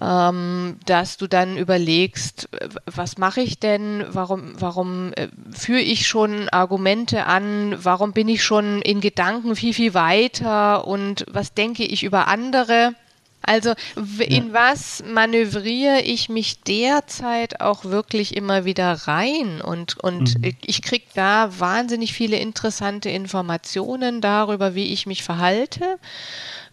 ähm, 0.00 0.78
dass 0.86 1.16
du 1.16 1.26
dann 1.26 1.56
überlegst, 1.56 2.48
was 2.86 3.18
mache 3.18 3.40
ich 3.40 3.58
denn, 3.58 4.04
warum, 4.08 4.52
warum 4.60 5.12
äh, 5.14 5.28
führe 5.50 5.80
ich 5.80 6.06
schon 6.06 6.48
Argumente 6.48 7.26
an, 7.26 7.76
warum 7.82 8.12
bin 8.12 8.28
ich 8.28 8.42
schon 8.42 8.82
in 8.82 9.00
Gedanken 9.00 9.56
viel, 9.56 9.74
viel 9.74 9.94
weiter? 9.94 10.86
Und 10.86 11.24
was 11.30 11.54
denke 11.54 11.84
ich 11.84 12.02
über 12.02 12.28
andere. 12.28 12.94
Also 13.42 13.74
in 14.20 14.52
was 14.52 15.02
manövriere 15.06 16.00
ich 16.00 16.28
mich 16.28 16.60
derzeit 16.60 17.60
auch 17.60 17.84
wirklich 17.84 18.36
immer 18.36 18.64
wieder 18.64 18.92
rein 18.92 19.60
und, 19.60 19.98
und 19.98 20.38
mhm. 20.38 20.54
ich 20.64 20.80
kriege 20.82 21.06
da 21.14 21.50
wahnsinnig 21.58 22.12
viele 22.12 22.36
interessante 22.36 23.10
Informationen 23.10 24.20
darüber, 24.20 24.74
wie 24.74 24.92
ich 24.92 25.06
mich 25.06 25.24
verhalte, 25.24 25.98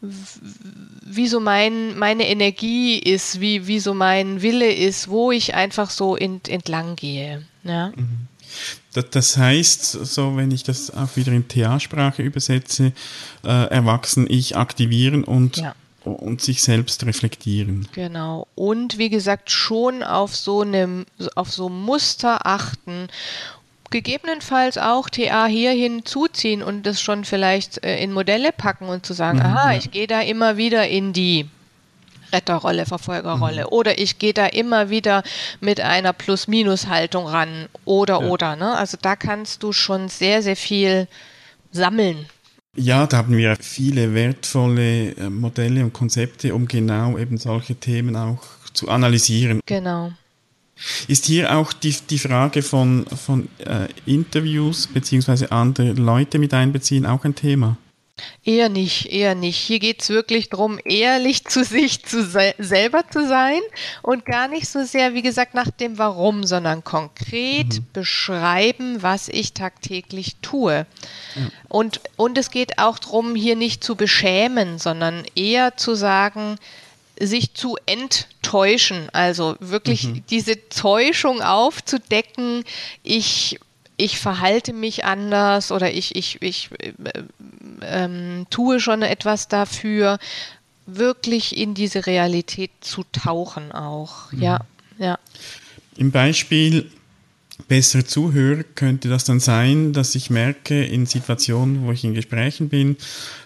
wie 0.01 1.27
so 1.27 1.39
mein, 1.39 1.97
meine 1.97 2.27
Energie 2.27 2.99
ist, 2.99 3.41
wie, 3.41 3.65
wie 3.67 3.79
so 3.79 3.93
mein 3.93 4.41
Wille 4.43 4.71
ist, 4.71 5.09
wo 5.09 5.31
ich 5.31 5.55
einfach 5.55 5.89
so 5.89 6.15
ent, 6.15 6.47
entlang 6.47 6.95
gehe. 6.95 7.45
Ja. 7.63 7.91
Mhm. 7.95 8.27
Das 9.11 9.37
heißt, 9.37 9.91
so 9.91 10.35
wenn 10.35 10.51
ich 10.51 10.63
das 10.63 10.91
auch 10.91 11.15
wieder 11.15 11.31
in 11.31 11.47
TA-Sprache 11.47 12.23
übersetze, 12.23 12.93
äh, 13.43 13.67
Erwachsen-Ich 13.69 14.55
aktivieren 14.55 15.23
und 15.23 15.57
ja 15.57 15.75
und 16.03 16.41
sich 16.41 16.61
selbst 16.61 17.05
reflektieren. 17.05 17.87
Genau. 17.93 18.47
Und 18.55 18.97
wie 18.97 19.09
gesagt, 19.09 19.51
schon 19.51 20.03
auf 20.03 20.35
so 20.35 20.61
einem, 20.61 21.05
auf 21.35 21.51
so 21.51 21.69
Muster 21.69 22.45
achten. 22.45 23.07
Gegebenenfalls 23.91 24.77
auch 24.77 25.09
TA 25.09 25.47
hier 25.47 25.71
hinzuziehen 25.71 26.61
und 26.61 26.85
das 26.85 27.01
schon 27.01 27.25
vielleicht 27.25 27.83
äh, 27.83 28.01
in 28.03 28.13
Modelle 28.13 28.51
packen 28.51 28.87
und 28.87 29.05
zu 29.05 29.13
sagen, 29.13 29.39
mhm, 29.39 29.45
aha, 29.45 29.71
ja. 29.71 29.77
ich 29.77 29.89
gehe 29.89 30.05
da 30.05 30.21
immer 30.21 30.57
wieder 30.57 30.87
in 30.87 31.11
die 31.11 31.49
Retterrolle, 32.31 32.85
Verfolgerrolle. 32.85 33.63
Mhm. 33.63 33.67
Oder 33.71 33.97
ich 33.97 34.19
gehe 34.19 34.33
da 34.33 34.45
immer 34.45 34.89
wieder 34.89 35.23
mit 35.59 35.81
einer 35.81 36.13
Plus-Minus-Haltung 36.13 37.27
ran. 37.27 37.67
Oder, 37.85 38.21
ja. 38.21 38.27
oder. 38.27 38.55
Ne? 38.55 38.75
Also 38.75 38.97
da 39.01 39.15
kannst 39.15 39.63
du 39.63 39.73
schon 39.73 40.09
sehr, 40.09 40.43
sehr 40.43 40.55
viel 40.55 41.07
sammeln. 41.71 42.27
Ja, 42.75 43.07
da 43.07 43.17
haben 43.17 43.35
wir 43.35 43.55
viele 43.59 44.13
wertvolle 44.13 45.15
äh, 45.15 45.29
Modelle 45.29 45.83
und 45.83 45.93
Konzepte, 45.93 46.53
um 46.53 46.67
genau 46.67 47.17
eben 47.17 47.37
solche 47.37 47.75
Themen 47.75 48.15
auch 48.15 48.43
zu 48.73 48.89
analysieren. 48.89 49.59
Genau. 49.65 50.11
Ist 51.07 51.25
hier 51.25 51.57
auch 51.57 51.73
die, 51.73 51.93
die 52.09 52.19
Frage 52.19 52.61
von, 52.61 53.05
von 53.07 53.49
äh, 53.59 53.87
Interviews 54.05 54.87
beziehungsweise 54.87 55.51
andere 55.51 55.91
Leute 55.93 56.39
mit 56.39 56.53
einbeziehen 56.53 57.05
auch 57.05 57.25
ein 57.25 57.35
Thema? 57.35 57.77
Eher 58.43 58.69
nicht, 58.69 59.11
eher 59.11 59.35
nicht. 59.35 59.57
Hier 59.57 59.79
geht 59.79 60.01
es 60.01 60.09
wirklich 60.09 60.49
darum, 60.49 60.79
ehrlich 60.83 61.45
zu 61.45 61.63
sich 61.63 62.03
zu 62.03 62.23
se 62.23 62.55
selber 62.57 63.03
zu 63.09 63.27
sein 63.27 63.61
und 64.01 64.25
gar 64.25 64.47
nicht 64.47 64.67
so 64.67 64.83
sehr, 64.83 65.13
wie 65.13 65.21
gesagt, 65.21 65.53
nach 65.53 65.69
dem 65.69 65.97
Warum, 65.97 66.43
sondern 66.43 66.83
konkret 66.83 67.79
mhm. 67.79 67.85
beschreiben, 67.93 69.01
was 69.01 69.29
ich 69.29 69.53
tagtäglich 69.53 70.37
tue. 70.41 70.85
Ja. 71.35 71.41
Und, 71.67 72.01
und 72.15 72.37
es 72.37 72.51
geht 72.51 72.79
auch 72.79 72.99
darum, 72.99 73.35
hier 73.35 73.55
nicht 73.55 73.83
zu 73.83 73.95
beschämen, 73.95 74.79
sondern 74.79 75.25
eher 75.35 75.77
zu 75.77 75.95
sagen, 75.95 76.57
sich 77.19 77.53
zu 77.53 77.75
enttäuschen, 77.85 79.09
also 79.11 79.55
wirklich 79.59 80.05
mhm. 80.05 80.23
diese 80.29 80.69
Täuschung 80.69 81.41
aufzudecken, 81.41 82.63
ich 83.03 83.59
ich 83.99 84.17
verhalte 84.17 84.73
mich 84.73 85.05
anders 85.05 85.71
oder 85.71 85.91
ich, 85.91 86.15
ich, 86.15 86.41
ich 86.41 86.69
äh, 86.79 86.93
ähm, 87.81 88.47
tue 88.49 88.79
schon 88.79 89.01
etwas 89.01 89.47
dafür, 89.47 90.17
wirklich 90.85 91.57
in 91.57 91.73
diese 91.73 92.05
Realität 92.07 92.71
zu 92.81 93.03
tauchen 93.11 93.71
auch. 93.71 94.31
Mhm. 94.31 94.41
Ja, 94.41 94.59
ja. 94.97 95.19
Im 95.97 96.11
Beispiel 96.11 96.89
bessere 97.67 98.05
Zuhörer 98.05 98.63
könnte 98.63 99.09
das 99.09 99.25
dann 99.25 99.41
sein, 99.41 99.91
dass 99.91 100.15
ich 100.15 100.29
merke 100.29 100.83
in 100.83 101.05
Situationen, 101.05 101.85
wo 101.85 101.91
ich 101.91 102.03
in 102.05 102.13
Gesprächen 102.13 102.69
bin, 102.69 102.95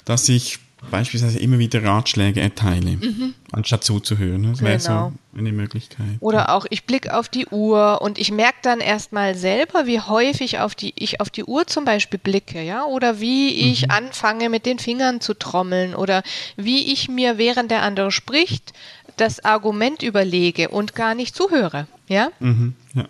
dass 0.06 0.30
ich 0.30 0.60
beispielsweise 0.92 1.40
immer 1.40 1.60
wieder 1.60 1.84
Ratschläge 1.84 2.42
erteile, 2.42 2.92
mhm. 2.92 3.34
anstatt 3.52 3.84
zuzuhören. 3.84 4.44
Das 4.44 4.62
wäre 4.62 4.78
genau. 4.78 5.12
so 5.34 5.40
eine 5.40 5.52
Möglichkeit. 5.52 6.06
Oder 6.20 6.54
auch, 6.56 6.66
ich 6.70 6.86
blicke 6.86 7.18
auf 7.18 7.30
die 7.30 7.48
Uhr 7.48 8.02
und 8.02 8.20
ich 8.20 8.32
merke 8.32 8.60
dann 8.62 8.80
erstmal 8.80 9.36
selber, 9.36 9.86
wie 9.88 10.00
häufig 10.00 10.60
auf 10.60 10.76
die, 10.76 10.94
ich 10.96 11.20
auf 11.22 11.30
die 11.30 11.44
Uhr 11.44 11.68
zum 11.68 11.86
Beispiel 11.86 12.20
blicke, 12.20 12.62
ja, 12.62 12.86
oder 12.86 13.20
wie 13.20 13.50
ich 13.72 13.84
mhm. 13.84 13.92
anfange 13.92 14.50
mit 14.50 14.66
den 14.66 14.80
Fingern 14.80 15.22
zu 15.22 15.34
trommeln 15.34 15.96
oder 15.96 16.24
wie 16.56 16.92
ich 16.92 17.10
mir, 17.10 17.38
während 17.38 17.72
der 17.72 17.82
andere 17.82 18.12
spricht, 18.12 18.74
das 19.18 19.44
Argument 19.44 20.04
überlege 20.04 20.70
und 20.70 20.96
gar 20.96 21.16
nicht 21.16 21.36
zuhöre, 21.36 21.88
ja. 22.08 22.30
Mhm. 22.40 22.76
ja. 22.94 23.08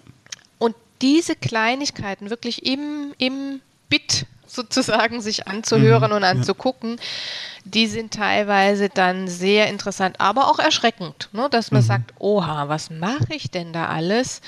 Und 0.60 0.76
diese 1.02 1.36
Kleinigkeiten 1.36 2.30
wirklich 2.30 2.66
im, 2.66 3.14
im 3.18 3.62
Bit 3.90 4.26
sozusagen 4.54 5.22
sich 5.22 5.48
anzuhören 5.48 6.12
mhm, 6.12 6.18
und 6.18 6.24
anzugucken, 6.24 6.92
ja. 6.92 7.04
die 7.66 7.88
sind 7.88 8.14
teilweise 8.14 8.90
dann 8.90 9.28
sehr 9.28 9.68
interessant, 9.68 10.20
aber 10.20 10.50
auch 10.50 10.60
erschreckend, 10.60 11.30
ne? 11.34 11.48
dass 11.50 11.72
man 11.72 11.82
mhm. 11.82 11.88
sagt, 11.88 12.14
oha, 12.20 12.70
was 12.70 12.90
mache 12.90 13.34
ich 13.36 13.52
denn 13.52 13.74
da 13.74 13.88
alles, 13.88 14.42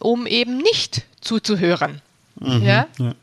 um 0.00 0.26
eben 0.26 0.58
nicht 0.58 1.04
zuzuhören. 1.20 2.00
Mhm, 2.40 2.62
ja? 2.62 2.86
ja. 2.98 3.14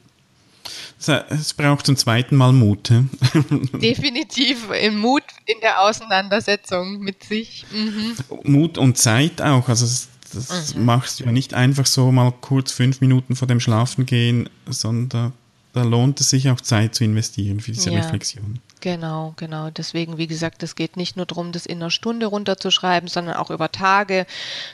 Es 1.30 1.54
braucht 1.56 1.88
zum 1.88 1.98
zweiten 1.98 2.36
Mal 2.36 2.54
Mut. 2.54 2.90
Definitiv 3.74 4.70
in 4.72 5.00
Mut 5.00 5.24
in 5.46 5.60
der 5.60 5.82
Auseinandersetzung 5.82 7.00
mit 7.00 7.24
sich. 7.24 7.66
Mhm. 7.72 8.16
Mut 8.44 8.78
und 8.78 8.98
Zeit 9.00 9.42
auch. 9.42 9.68
Also 9.68 9.86
das, 9.86 10.10
das 10.32 10.76
mhm. 10.76 10.86
machst 10.86 11.20
du 11.20 11.24
ja 11.24 11.32
nicht 11.32 11.56
einfach 11.56 11.88
so 11.88 12.12
mal 12.12 12.32
kurz 12.32 12.72
fünf 12.72 13.02
Minuten 13.02 13.36
vor 13.36 13.48
dem 13.48 13.60
Schlafen 13.60 14.06
gehen, 14.06 14.48
sondern 14.68 15.34
da 15.74 15.84
lohnt 15.84 16.20
es 16.20 16.30
sich 16.30 16.50
auch 16.50 16.60
Zeit 16.60 16.96
zu 16.96 17.04
investieren 17.04 17.60
für 17.60 17.72
diese 17.72 17.92
ja, 17.92 18.02
Reflexion. 18.02 18.60
Genau, 18.82 19.34
genau. 19.38 19.70
Deswegen, 19.70 20.18
wie 20.18 20.28
gesagt, 20.28 20.64
es 20.64 20.76
geht 20.76 20.98
nicht 20.98 21.16
nur 21.16 21.26
darum, 21.26 21.52
das 21.52 21.66
in 21.66 21.78
einer 21.78 21.92
Stunde 21.92 22.26
runterzuschreiben, 22.26 23.08
sondern 23.08 23.36
auch 23.36 23.52
über 23.52 23.72
Tage 23.72 24.26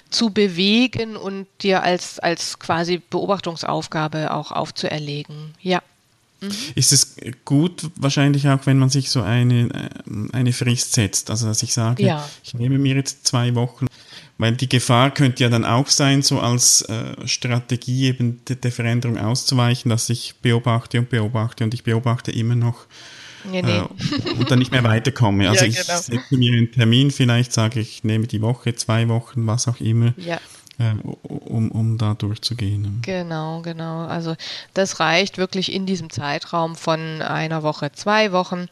zu 0.09 0.29
bewegen 0.29 1.17
und 1.17 1.45
dir 1.61 1.83
als, 1.83 2.19
als 2.19 2.57
quasi 2.57 3.01
Beobachtungsaufgabe 3.09 4.33
auch 4.33 4.51
aufzuerlegen. 4.51 5.53
Ja. 5.61 5.81
Mhm. 6.39 6.51
Ist 6.75 6.93
es 6.93 7.17
gut, 7.45 7.89
wahrscheinlich 7.95 8.47
auch, 8.47 8.65
wenn 8.65 8.77
man 8.77 8.89
sich 8.89 9.09
so 9.09 9.21
eine, 9.21 9.69
äh, 9.69 10.33
eine 10.33 10.53
Frist 10.53 10.93
setzt? 10.93 11.29
Also, 11.29 11.47
dass 11.47 11.63
ich 11.63 11.73
sage, 11.73 12.03
ja. 12.03 12.27
ich 12.43 12.53
nehme 12.53 12.77
mir 12.77 12.95
jetzt 12.95 13.27
zwei 13.27 13.55
Wochen 13.55 13.87
weil 14.37 14.53
die 14.53 14.69
Gefahr 14.69 15.11
könnte 15.11 15.43
ja 15.43 15.49
dann 15.49 15.65
auch 15.65 15.87
sein, 15.87 16.21
so 16.21 16.39
als 16.39 16.83
äh, 16.83 17.27
Strategie 17.27 18.05
eben 18.05 18.43
der, 18.45 18.57
der 18.57 18.71
Veränderung 18.71 19.17
auszuweichen, 19.17 19.89
dass 19.89 20.09
ich 20.09 20.35
beobachte 20.41 20.99
und 20.99 21.09
beobachte 21.09 21.63
und 21.63 21.73
ich 21.73 21.83
beobachte 21.83 22.31
immer 22.31 22.55
noch 22.55 22.85
nee, 23.49 23.61
nee. 23.61 23.77
Äh, 23.77 24.31
und 24.37 24.51
dann 24.51 24.59
nicht 24.59 24.71
mehr 24.71 24.83
weiterkomme. 24.83 25.47
Also 25.47 25.65
ja, 25.65 25.71
ich 25.71 25.85
genau. 25.85 25.99
setze 25.99 26.37
mir 26.37 26.53
einen 26.53 26.71
Termin, 26.71 27.11
vielleicht 27.11 27.53
sage 27.53 27.79
ich, 27.79 28.03
nehme 28.03 28.27
die 28.27 28.41
Woche, 28.41 28.75
zwei 28.75 29.07
Wochen, 29.07 29.47
was 29.47 29.67
auch 29.67 29.79
immer. 29.79 30.13
Ja. 30.17 30.39
Äh, 30.79 30.93
um, 31.23 31.71
um 31.71 31.97
da 31.97 32.13
durchzugehen. 32.13 32.99
Genau, 33.01 33.63
genau. 33.63 34.05
Also 34.05 34.35
das 34.75 34.99
reicht 34.99 35.39
wirklich 35.39 35.73
in 35.73 35.87
diesem 35.87 36.11
Zeitraum 36.11 36.75
von 36.75 37.23
einer 37.23 37.63
Woche, 37.63 37.91
zwei 37.93 38.31
Wochen. 38.31 38.67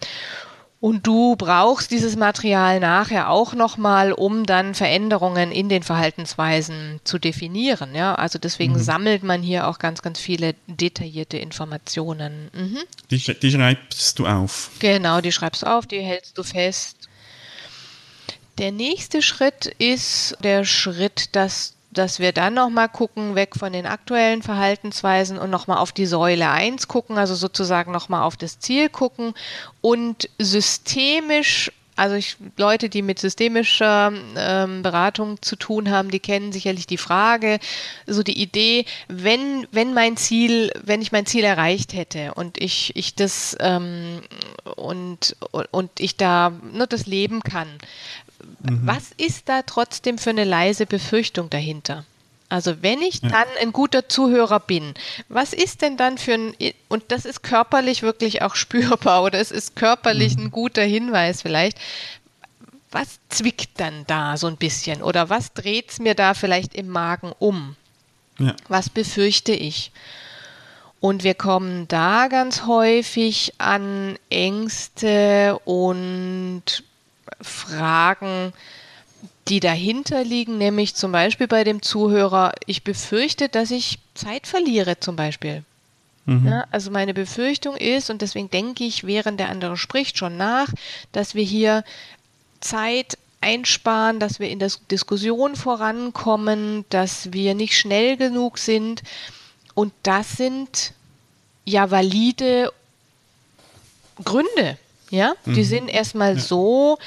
Und 0.85 1.07
du 1.07 1.35
brauchst 1.35 1.89
dieses 1.89 2.15
Material 2.15 2.79
nachher 2.79 3.31
auch 3.31 3.55
nochmal, 3.55 4.11
um 4.11 4.45
dann 4.45 4.75
Veränderungen 4.75 5.51
in 5.51 5.67
den 5.67 5.81
Verhaltensweisen 5.81 6.99
zu 7.03 7.17
definieren. 7.17 7.95
Ja, 7.95 8.13
also 8.13 8.37
deswegen 8.37 8.73
mhm. 8.73 8.83
sammelt 8.83 9.23
man 9.23 9.41
hier 9.41 9.67
auch 9.67 9.79
ganz, 9.79 10.03
ganz 10.03 10.19
viele 10.19 10.53
detaillierte 10.67 11.39
Informationen. 11.39 12.51
Mhm. 12.53 12.77
Die, 13.09 13.17
die 13.17 13.51
schreibst 13.51 14.19
du 14.19 14.27
auf. 14.27 14.69
Genau, 14.77 15.21
die 15.21 15.31
schreibst 15.31 15.63
du 15.63 15.65
auf, 15.65 15.87
die 15.87 16.01
hältst 16.01 16.37
du 16.37 16.43
fest. 16.43 17.09
Der 18.59 18.71
nächste 18.71 19.23
Schritt 19.23 19.65
ist 19.79 20.37
der 20.43 20.65
Schritt, 20.65 21.35
dass 21.35 21.73
dass 21.97 22.19
wir 22.19 22.31
dann 22.31 22.53
nochmal 22.53 22.89
gucken, 22.89 23.35
weg 23.35 23.55
von 23.55 23.73
den 23.73 23.85
aktuellen 23.85 24.41
Verhaltensweisen 24.41 25.37
und 25.37 25.49
nochmal 25.49 25.77
auf 25.77 25.91
die 25.91 26.05
Säule 26.05 26.49
1 26.49 26.87
gucken, 26.87 27.17
also 27.17 27.35
sozusagen 27.35 27.91
nochmal 27.91 28.23
auf 28.23 28.37
das 28.37 28.59
Ziel 28.59 28.89
gucken 28.89 29.33
und 29.81 30.29
systemisch 30.37 31.71
also 31.95 32.15
ich, 32.15 32.35
Leute, 32.57 32.89
die 32.89 33.01
mit 33.01 33.19
systemischer 33.19 34.11
ähm, 34.37 34.83
Beratung 34.83 35.41
zu 35.41 35.55
tun 35.55 35.89
haben, 35.89 36.11
die 36.11 36.19
kennen 36.19 36.51
sicherlich 36.51 36.87
die 36.87 36.97
Frage, 36.97 37.59
so 38.05 38.21
die 38.21 38.41
Idee, 38.41 38.85
wenn, 39.07 39.65
wenn 39.71 39.93
mein 39.93 40.17
Ziel, 40.17 40.71
wenn 40.83 41.01
ich 41.01 41.11
mein 41.13 41.25
Ziel 41.25 41.45
erreicht 41.45 41.93
hätte 41.93 42.33
und 42.33 42.57
ich, 42.57 42.95
ich 42.95 43.15
das 43.15 43.55
ähm, 43.61 44.21
und, 44.75 45.37
und 45.71 45.99
ich 45.99 46.17
da 46.17 46.51
ne, 46.73 46.85
das 46.85 47.05
leben 47.05 47.41
kann, 47.41 47.69
Mhm. 48.63 48.81
Was 48.83 49.11
ist 49.17 49.49
da 49.49 49.61
trotzdem 49.61 50.17
für 50.17 50.31
eine 50.31 50.43
leise 50.43 50.85
Befürchtung 50.85 51.49
dahinter? 51.49 52.05
Also 52.47 52.83
wenn 52.83 53.01
ich 53.01 53.21
dann 53.21 53.47
ein 53.59 53.73
guter 53.73 54.07
Zuhörer 54.07 54.59
bin, 54.59 54.93
was 55.29 55.51
ist 55.51 55.81
denn 55.81 55.97
dann 55.97 56.17
für 56.17 56.33
ein, 56.35 56.55
und 56.89 57.03
das 57.07 57.25
ist 57.25 57.41
körperlich 57.41 58.03
wirklich 58.03 58.43
auch 58.43 58.55
spürbar 58.55 59.23
oder 59.23 59.39
es 59.39 59.51
ist 59.51 59.75
körperlich 59.75 60.37
mhm. 60.37 60.45
ein 60.45 60.51
guter 60.51 60.83
Hinweis 60.83 61.41
vielleicht, 61.41 61.77
was 62.91 63.19
zwickt 63.29 63.79
dann 63.79 64.05
da 64.07 64.37
so 64.37 64.47
ein 64.47 64.57
bisschen 64.57 65.01
oder 65.01 65.29
was 65.29 65.53
dreht 65.53 65.89
es 65.91 65.99
mir 65.99 66.15
da 66.15 66.33
vielleicht 66.33 66.75
im 66.75 66.87
Magen 66.87 67.33
um? 67.39 67.75
Ja. 68.37 68.55
Was 68.67 68.89
befürchte 68.89 69.53
ich? 69.53 69.91
Und 70.99 71.23
wir 71.23 71.33
kommen 71.33 71.87
da 71.87 72.27
ganz 72.27 72.65
häufig 72.65 73.53
an 73.57 74.17
Ängste 74.29 75.59
und 75.65 76.83
Fragen, 77.41 78.53
die 79.47 79.59
dahinter 79.59 80.23
liegen, 80.23 80.57
nämlich 80.57 80.95
zum 80.95 81.11
Beispiel 81.11 81.47
bei 81.47 81.63
dem 81.63 81.81
Zuhörer, 81.81 82.53
ich 82.65 82.83
befürchte, 82.83 83.49
dass 83.49 83.71
ich 83.71 83.99
Zeit 84.15 84.47
verliere 84.47 84.99
zum 84.99 85.15
Beispiel. 85.15 85.63
Mhm. 86.25 86.47
Ja, 86.47 86.65
also 86.71 86.89
meine 86.89 87.13
Befürchtung 87.13 87.77
ist, 87.77 88.09
und 88.09 88.21
deswegen 88.21 88.49
denke 88.49 88.83
ich, 88.83 89.05
während 89.05 89.39
der 89.39 89.49
andere 89.49 89.77
spricht, 89.77 90.17
schon 90.17 90.37
nach, 90.37 90.69
dass 91.11 91.35
wir 91.35 91.43
hier 91.43 91.83
Zeit 92.59 93.17
einsparen, 93.41 94.19
dass 94.19 94.39
wir 94.39 94.49
in 94.49 94.57
der 94.57 94.71
Diskussion 94.89 95.55
vorankommen, 95.55 96.85
dass 96.89 97.31
wir 97.31 97.53
nicht 97.53 97.77
schnell 97.77 98.17
genug 98.17 98.57
sind. 98.57 99.03
Und 99.75 99.93
das 100.01 100.37
sind 100.37 100.93
ja 101.63 101.91
valide 101.91 102.73
Gründe. 104.23 104.79
Ja, 105.15 105.33
mhm. 105.45 105.53
die 105.53 105.63
sind 105.63 105.87
erstmal 105.87 106.35
ja. 106.35 106.41
so 106.41 106.97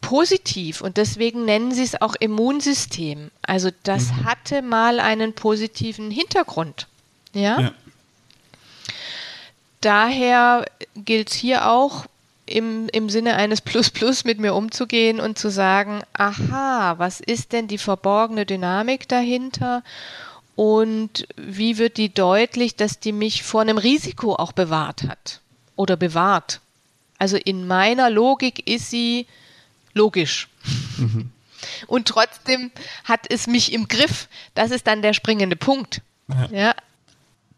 positiv 0.00 0.80
und 0.80 0.96
deswegen 0.96 1.44
nennen 1.44 1.72
sie 1.72 1.82
es 1.82 2.00
auch 2.00 2.14
Immunsystem. 2.14 3.30
Also 3.42 3.70
das 3.82 4.10
mhm. 4.10 4.24
hatte 4.24 4.62
mal 4.62 5.00
einen 5.00 5.34
positiven 5.34 6.10
Hintergrund. 6.10 6.86
Ja. 7.34 7.60
ja. 7.60 7.72
Daher 9.82 10.64
gilt 10.94 11.30
es 11.30 11.36
hier 11.36 11.70
auch 11.70 12.06
im, 12.46 12.88
im 12.88 13.10
Sinne 13.10 13.36
eines 13.36 13.60
Plus-Plus 13.68 14.24
mit 14.24 14.38
mir 14.38 14.54
umzugehen 14.54 15.20
und 15.20 15.38
zu 15.38 15.50
sagen, 15.50 16.00
aha, 16.14 16.94
was 16.96 17.20
ist 17.20 17.52
denn 17.52 17.68
die 17.68 17.78
verborgene 17.78 18.46
Dynamik 18.46 19.08
dahinter? 19.08 19.82
Und 20.56 21.26
wie 21.36 21.76
wird 21.76 21.98
die 21.98 22.12
deutlich, 22.12 22.76
dass 22.76 22.98
die 22.98 23.12
mich 23.12 23.42
vor 23.42 23.60
einem 23.60 23.78
Risiko 23.78 24.34
auch 24.34 24.52
bewahrt 24.52 25.04
hat 25.04 25.40
oder 25.76 25.96
bewahrt? 25.96 26.60
Also 27.20 27.36
in 27.36 27.66
meiner 27.66 28.10
Logik 28.10 28.66
ist 28.66 28.90
sie 28.90 29.26
logisch. 29.92 30.48
Mhm. 30.96 31.30
Und 31.86 32.08
trotzdem 32.08 32.70
hat 33.04 33.26
es 33.28 33.46
mich 33.46 33.72
im 33.72 33.86
Griff. 33.88 34.28
Das 34.54 34.70
ist 34.70 34.86
dann 34.86 35.02
der 35.02 35.12
springende 35.12 35.54
Punkt. 35.54 36.00
Ja. 36.28 36.48
ja. 36.50 36.74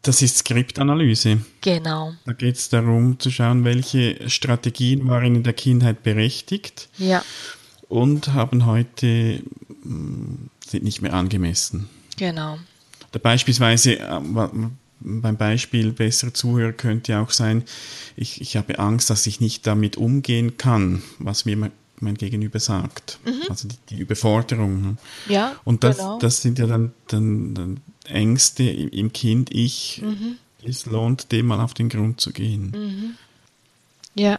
Das 0.03 0.21
ist 0.21 0.39
Skriptanalyse. 0.39 1.43
Genau. 1.61 2.15
Da 2.25 2.33
geht 2.33 2.57
es 2.57 2.69
darum 2.69 3.21
zu 3.21 3.31
schauen, 3.31 3.65
welche 3.65 4.29
Strategien 4.29 5.07
waren 5.07 5.37
in 5.37 5.43
der 5.45 5.53
Kindheit 5.53 6.03
berechtigt 6.03 6.89
ja. 6.99 7.23
und 7.89 8.33
haben 8.33 8.67
heute 8.67 9.45
hm, 9.85 10.51
sind 10.67 10.83
nicht 10.83 11.03
mehr 11.03 11.15
angemessen. 11.15 11.89
Genau. 12.17 12.59
Da 13.13 13.21
beispielsweise 13.21 14.01
äh, 14.01 14.21
beim 15.05 15.37
Beispiel 15.37 15.93
besser 15.93 16.33
Zuhörer 16.33 16.73
könnte 16.73 17.19
auch 17.19 17.31
sein, 17.31 17.65
ich, 18.17 18.41
ich 18.41 18.57
habe 18.57 18.79
Angst, 18.79 19.11
dass 19.11 19.27
ich 19.27 19.41
nicht 19.41 19.67
damit 19.67 19.97
umgehen 19.97 20.57
kann, 20.57 21.03
was 21.19 21.45
mir 21.45 21.71
mein 22.01 22.15
Gegenüber 22.17 22.61
sagt. 22.61 23.19
Mhm. 23.25 23.43
Also 23.49 23.69
die, 23.69 23.77
die, 23.91 23.99
Überforderung. 24.01 24.99
Ja. 25.29 25.57
Und 25.65 25.85
das, 25.85 25.99
genau. 25.99 26.19
das 26.19 26.43
sind 26.43 26.59
ja 26.59 26.67
dann, 26.67 26.93
dann, 27.09 27.55
dann 27.55 27.81
Ängste 28.05 28.65
im 28.65 29.13
Kind, 29.13 29.51
ich, 29.53 30.03
mhm. 30.05 30.37
es 30.65 30.87
lohnt, 30.87 31.33
dem 31.33 31.47
mal 31.47 31.61
auf 31.61 31.75
den 31.75 31.89
Grund 31.89 32.21
zu 32.21 32.33
gehen. 32.33 32.73
Mhm. 32.75 33.15
Ja. 34.15 34.39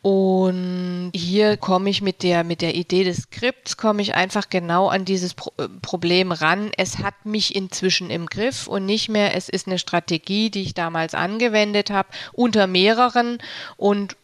Und 0.00 1.10
hier 1.14 1.56
komme 1.56 1.90
ich 1.90 2.02
mit 2.02 2.22
der, 2.22 2.44
mit 2.44 2.62
der 2.62 2.76
Idee 2.76 3.02
des 3.02 3.22
Skripts, 3.22 3.76
komme 3.76 4.00
ich 4.00 4.14
einfach 4.14 4.48
genau 4.48 4.88
an 4.88 5.04
dieses 5.04 5.34
Pro 5.34 5.52
äh, 5.58 5.68
Problem 5.82 6.30
ran. 6.30 6.70
Es 6.76 6.98
hat 6.98 7.26
mich 7.26 7.56
inzwischen 7.56 8.08
im 8.10 8.26
Griff 8.26 8.68
und 8.68 8.86
nicht 8.86 9.08
mehr, 9.08 9.34
es 9.34 9.48
ist 9.48 9.66
eine 9.66 9.78
Strategie, 9.78 10.50
die 10.50 10.62
ich 10.62 10.74
damals 10.74 11.14
angewendet 11.14 11.90
habe, 11.90 12.08
unter 12.32 12.68
mehreren 12.68 13.38
und 13.76 14.16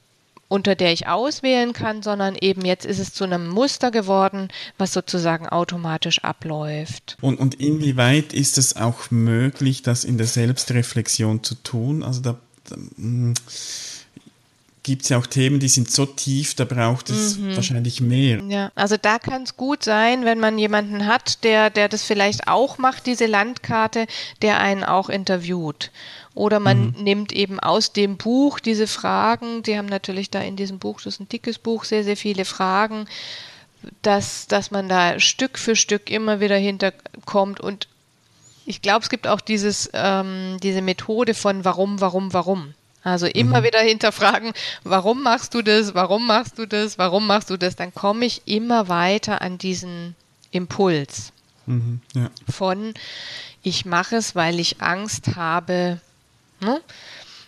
unter 0.47 0.77
der 0.77 0.93
ich 0.93 1.09
auswählen 1.09 1.73
kann, 1.73 2.03
sondern 2.03 2.37
eben 2.41 2.65
jetzt 2.65 2.87
ist 2.87 3.01
es 3.01 3.13
zu 3.13 3.25
einem 3.25 3.49
Muster 3.49 3.91
geworden, 3.91 4.49
was 4.79 4.93
sozusagen 4.93 5.49
automatisch 5.49 6.23
abläuft. 6.23 7.17
Und, 7.21 7.41
und 7.41 7.57
inwieweit 7.57 8.33
ist 8.33 8.59
es 8.59 8.77
auch 8.77 9.11
möglich, 9.11 9.83
das 9.83 10.05
in 10.05 10.19
der 10.19 10.29
Selbstreflexion 10.29 11.43
zu 11.43 11.57
tun? 11.57 12.05
Also 12.05 12.21
da, 12.21 12.37
da 12.69 12.77
hm, 12.77 13.35
gibt 14.85 15.03
es 15.03 15.09
ja 15.09 15.19
auch 15.19 15.27
Themen, 15.27 15.59
die 15.59 15.69
sind 15.69 15.91
so 15.91 16.07
tief, 16.07 16.55
da 16.55 16.65
braucht 16.65 17.11
es 17.11 17.39
mhm. 17.39 17.57
wahrscheinlich 17.57 18.01
mehr. 18.01 18.41
Ja, 18.49 18.71
also 18.77 18.97
da 18.97 19.19
kann 19.19 19.43
es 19.43 19.57
gut 19.57 19.83
sein, 19.83 20.25
wenn 20.25 20.39
man 20.39 20.59
jemanden 20.59 21.07
hat, 21.07 21.43
der, 21.43 21.71
der 21.71 21.89
das 21.89 22.05
vielleicht 22.05 22.47
auch 22.47 22.79
macht, 22.79 23.07
diese 23.07 23.27
Landkarte, 23.27 24.07
der 24.43 24.61
einen 24.61 24.85
auch 24.85 25.09
interviewt. 25.09 25.91
Oder 26.35 26.61
man 26.61 26.93
mhm. 26.97 27.03
nimmt 27.03 27.33
eben 27.33 27.59
aus 27.59 27.93
dem 27.93 28.19
Buch 28.19 28.61
diese 28.61 28.87
Fragen, 28.87 29.63
die 29.63 29.79
haben 29.79 29.87
natürlich 29.87 30.31
da 30.31 30.41
in 30.41 30.55
diesem 30.55 30.79
Buch, 30.79 31.01
das 31.01 31.15
ist 31.15 31.21
ein 31.21 31.29
dickes 31.29 31.59
Buch, 31.59 31.85
sehr, 31.85 32.05
sehr 32.05 32.17
viele 32.17 32.45
Fragen, 32.45 33.07
dass, 34.03 34.47
dass 34.47 34.71
man 34.71 34.89
da 34.89 35.19
Stück 35.19 35.59
für 35.59 35.77
Stück 35.77 36.11
immer 36.11 36.41
wieder 36.41 36.57
hinterkommt 36.57 37.61
und 37.61 37.89
ich 38.67 38.83
glaube, 38.83 39.03
es 39.03 39.11
gibt 39.11 39.27
auch 39.27 39.41
dieses, 39.41 39.91
ähm, 39.93 40.57
diese 40.63 40.81
Methode 40.81 41.35
von 41.35 41.65
warum, 41.65 42.01
warum, 42.01 42.33
warum. 42.33 42.75
Also 43.05 43.27
immer 43.27 43.61
mhm. 43.61 43.65
wieder 43.65 43.81
hinterfragen, 43.81 44.53
warum 44.83 45.23
machst 45.23 45.55
du 45.55 45.63
das, 45.63 45.95
warum 45.95 46.27
machst 46.27 46.59
du 46.59 46.67
das, 46.67 46.99
warum 46.99 47.27
machst 47.27 47.51
du 47.51 47.57
das, 47.57 47.77
dann 47.77 47.95
komme 47.95 48.25
ich 48.25 48.43
immer 48.47 48.89
weiter 48.89 49.43
an 49.43 49.59
diesen 49.59 50.17
Impuls 50.51 51.33
mhm, 51.67 52.01
ja. 52.15 52.31
von, 52.51 52.95
ich 53.63 53.85
mache 53.85 54.17
es, 54.17 54.35
weil 54.35 54.59
ich 54.59 54.81
Angst 54.81 55.37
habe, 55.37 56.01
Ne? 56.65 56.81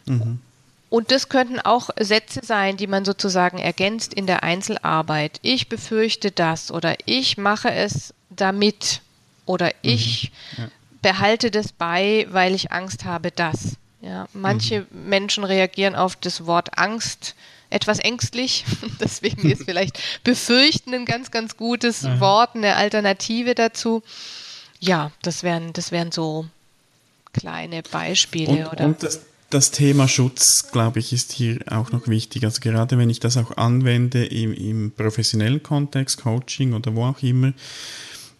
Mhm. 0.06 0.40
Und 0.88 1.10
das 1.10 1.28
könnten 1.28 1.58
auch 1.58 1.90
Sätze 1.98 2.40
sein, 2.44 2.76
die 2.76 2.86
man 2.86 3.04
sozusagen 3.04 3.58
ergänzt 3.58 4.14
in 4.14 4.26
der 4.26 4.44
Einzelarbeit. 4.44 5.40
Ich 5.42 5.68
befürchte 5.68 6.30
das 6.30 6.70
oder 6.70 6.94
ich 7.06 7.38
mache 7.38 7.72
es 7.72 8.14
damit 8.30 9.00
oder 9.46 9.66
mhm. 9.66 9.72
ich 9.82 10.32
ja. 10.56 10.68
behalte 11.02 11.50
das 11.50 11.72
bei, 11.72 12.26
weil 12.30 12.54
ich 12.54 12.72
Angst 12.72 13.04
habe, 13.04 13.30
das. 13.30 13.76
Ja, 14.06 14.28
manche 14.32 14.86
mhm. 14.90 15.08
Menschen 15.08 15.44
reagieren 15.44 15.96
auf 15.96 16.16
das 16.16 16.46
Wort 16.46 16.78
Angst 16.78 17.34
etwas 17.70 17.98
ängstlich. 17.98 18.64
Deswegen 19.00 19.50
ist 19.50 19.64
vielleicht 19.66 19.98
befürchten 20.22 20.94
ein 20.94 21.04
ganz, 21.04 21.30
ganz 21.30 21.56
gutes 21.56 22.04
Wort, 22.20 22.54
eine 22.54 22.76
Alternative 22.76 23.54
dazu. 23.54 24.02
Ja, 24.78 25.10
das 25.22 25.42
wären, 25.42 25.72
das 25.72 25.90
wären 25.90 26.12
so 26.12 26.46
kleine 27.32 27.82
Beispiele. 27.82 28.66
Und, 28.66 28.72
oder? 28.72 28.84
und 28.84 29.02
das, 29.02 29.22
das, 29.50 29.70
Thema 29.70 30.06
Schutz, 30.06 30.70
glaube 30.70 31.00
ich, 31.00 31.12
ist 31.12 31.32
hier 31.32 31.58
auch 31.70 31.90
noch 31.90 32.06
wichtig. 32.06 32.44
Also 32.44 32.60
gerade 32.60 32.98
wenn 32.98 33.10
ich 33.10 33.20
das 33.20 33.36
auch 33.36 33.56
anwende 33.56 34.24
im, 34.24 34.52
im 34.52 34.92
professionellen 34.92 35.62
Kontext, 35.62 36.22
Coaching 36.22 36.74
oder 36.74 36.94
wo 36.94 37.04
auch 37.06 37.22
immer, 37.22 37.52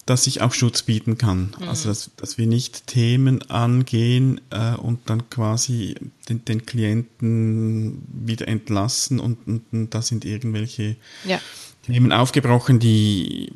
dass 0.07 0.29
ich 0.29 0.41
auch 0.41 0.55
Schutz 0.55 0.83
bieten 0.83 1.19
kann. 1.19 1.55
Mhm. 1.59 1.69
Also 1.69 1.89
dass, 1.89 2.11
dass 2.17 2.39
wir 2.39 2.47
nicht 2.47 2.87
Themen 2.87 3.43
angehen 3.51 4.41
äh, 4.51 4.75
und 4.77 5.01
dann 5.11 5.29
quasi 5.29 5.97
den, 6.29 6.45
den 6.45 6.65
Klienten 6.65 8.07
wieder 8.09 8.47
entlassen 8.49 9.19
und, 9.19 9.47
und, 9.47 9.63
und 9.73 9.95
da 9.95 10.03
sind 10.03 10.25
irgendwelche 10.25 10.97
ja. 11.25 11.41
Themen 11.85 12.13
aufgebrochen, 12.13 12.79
die 12.79 13.53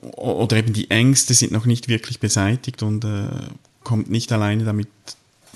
oder 0.00 0.56
eben 0.56 0.72
die 0.72 0.90
Ängste 0.90 1.34
sind 1.34 1.52
noch 1.52 1.64
nicht 1.64 1.88
wirklich 1.88 2.20
beseitigt 2.20 2.82
und 2.82 3.04
äh, 3.04 3.28
kommt 3.84 4.10
nicht 4.10 4.32
alleine 4.32 4.64
damit 4.64 4.88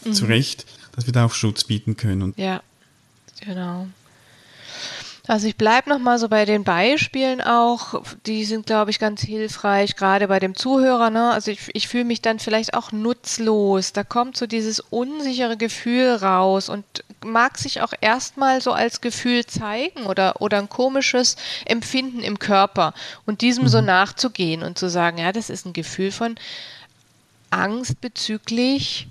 mhm. 0.04 0.12
zurecht, 0.12 0.64
dass 0.92 1.06
wir 1.06 1.12
da 1.12 1.26
auch 1.26 1.34
Schutz 1.34 1.64
bieten 1.64 1.96
können. 1.96 2.22
Und 2.22 2.38
ja, 2.38 2.62
genau. 3.40 3.88
Also 5.28 5.46
ich 5.46 5.56
bleibe 5.56 5.88
nochmal 5.88 6.18
so 6.18 6.28
bei 6.28 6.44
den 6.44 6.64
Beispielen 6.64 7.40
auch, 7.40 8.02
die 8.26 8.44
sind, 8.44 8.66
glaube 8.66 8.90
ich, 8.90 8.98
ganz 8.98 9.22
hilfreich, 9.22 9.94
gerade 9.94 10.26
bei 10.26 10.40
dem 10.40 10.56
Zuhörer. 10.56 11.10
Ne? 11.10 11.30
Also 11.30 11.52
ich, 11.52 11.60
ich 11.74 11.86
fühle 11.86 12.04
mich 12.04 12.22
dann 12.22 12.40
vielleicht 12.40 12.74
auch 12.74 12.90
nutzlos. 12.90 13.92
Da 13.92 14.02
kommt 14.02 14.36
so 14.36 14.48
dieses 14.48 14.80
unsichere 14.80 15.56
Gefühl 15.56 16.16
raus 16.16 16.68
und 16.68 16.84
mag 17.24 17.56
sich 17.56 17.82
auch 17.82 17.92
erstmal 18.00 18.60
so 18.60 18.72
als 18.72 19.00
Gefühl 19.00 19.46
zeigen 19.46 20.06
oder, 20.06 20.40
oder 20.40 20.58
ein 20.58 20.68
komisches 20.68 21.36
Empfinden 21.66 22.20
im 22.20 22.40
Körper 22.40 22.92
und 23.24 23.42
diesem 23.42 23.64
mhm. 23.64 23.68
so 23.68 23.80
nachzugehen 23.80 24.64
und 24.64 24.76
zu 24.76 24.90
sagen, 24.90 25.18
ja, 25.18 25.30
das 25.30 25.50
ist 25.50 25.66
ein 25.66 25.72
Gefühl 25.72 26.10
von 26.10 26.34
Angst 27.50 28.00
bezüglich 28.00 29.06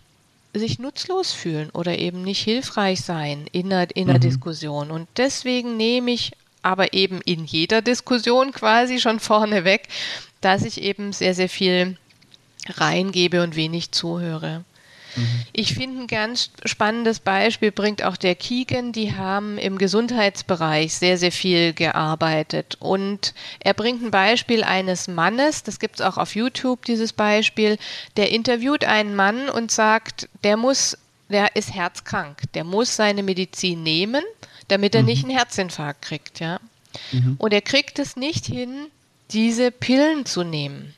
sich 0.54 0.80
nutzlos 0.80 1.32
fühlen 1.32 1.70
oder 1.72 1.98
eben 1.98 2.24
nicht 2.24 2.42
hilfreich 2.42 3.02
sein 3.02 3.48
in 3.52 3.70
der, 3.70 3.96
in 3.96 4.08
der 4.08 4.18
mhm. 4.18 4.22
Diskussion. 4.22 4.92
Und 4.92 5.08
deswegen 5.18 5.78
nehme 5.78 6.12
ich 6.12 6.32
aber 6.62 6.94
eben 6.94 7.22
in 7.22 7.46
jeder 7.46 7.82
Diskussion 7.82 8.52
quasi 8.52 9.00
schon 9.00 9.20
vorneweg, 9.20 9.88
dass 10.42 10.64
ich 10.64 10.82
eben 10.82 11.14
sehr, 11.14 11.34
sehr 11.34 11.50
viel 11.50 11.98
reingebe 12.68 13.44
und 13.44 13.56
wenig 13.56 13.92
zuhöre. 13.92 14.64
Ich 15.54 15.74
finde 15.74 16.02
ein 16.02 16.08
ganz 16.08 16.52
spannendes 16.66 17.20
Beispiel 17.20 17.72
bringt 17.72 18.04
auch 18.04 18.18
der 18.18 18.36
Keegan. 18.36 18.92
Die 18.92 19.16
haben 19.16 19.58
im 19.58 19.78
Gesundheitsbereich 19.78 20.94
sehr, 20.94 21.18
sehr 21.18 21.32
viel 21.32 21.74
gearbeitet. 21.74 22.78
Und 22.80 23.34
er 23.60 23.74
bringt 23.74 24.02
ein 24.04 24.12
Beispiel 24.12 24.64
eines 24.64 25.08
Mannes, 25.08 25.64
das 25.64 25.80
gibt 25.80 26.00
es 26.00 26.06
auch 26.06 26.18
auf 26.18 26.36
YouTube, 26.36 26.86
dieses 26.86 27.14
Beispiel, 27.14 27.78
der 28.18 28.32
interviewt 28.32 28.86
einen 28.86 29.16
Mann 29.16 29.50
und 29.50 29.72
sagt, 29.72 30.30
der 30.44 30.58
muss, 30.58 30.98
der 31.30 31.56
ist 31.56 31.74
herzkrank, 31.74 32.44
der 32.54 32.64
muss 32.64 32.96
seine 32.96 33.24
Medizin 33.24 33.84
nehmen, 33.84 34.24
damit 34.68 34.96
er 34.96 35.02
mhm. 35.02 35.08
nicht 35.08 35.24
einen 35.24 35.36
Herzinfarkt 35.36 36.02
kriegt, 36.02 36.40
ja. 36.40 36.60
Mhm. 37.12 37.36
Und 37.38 37.54
er 37.54 37.62
kriegt 37.62 38.00
es 38.00 38.16
nicht 38.16 38.46
hin, 38.46 38.88
diese 39.32 39.72
Pillen 39.72 40.26
zu 40.26 40.44
nehmen. 40.44 40.94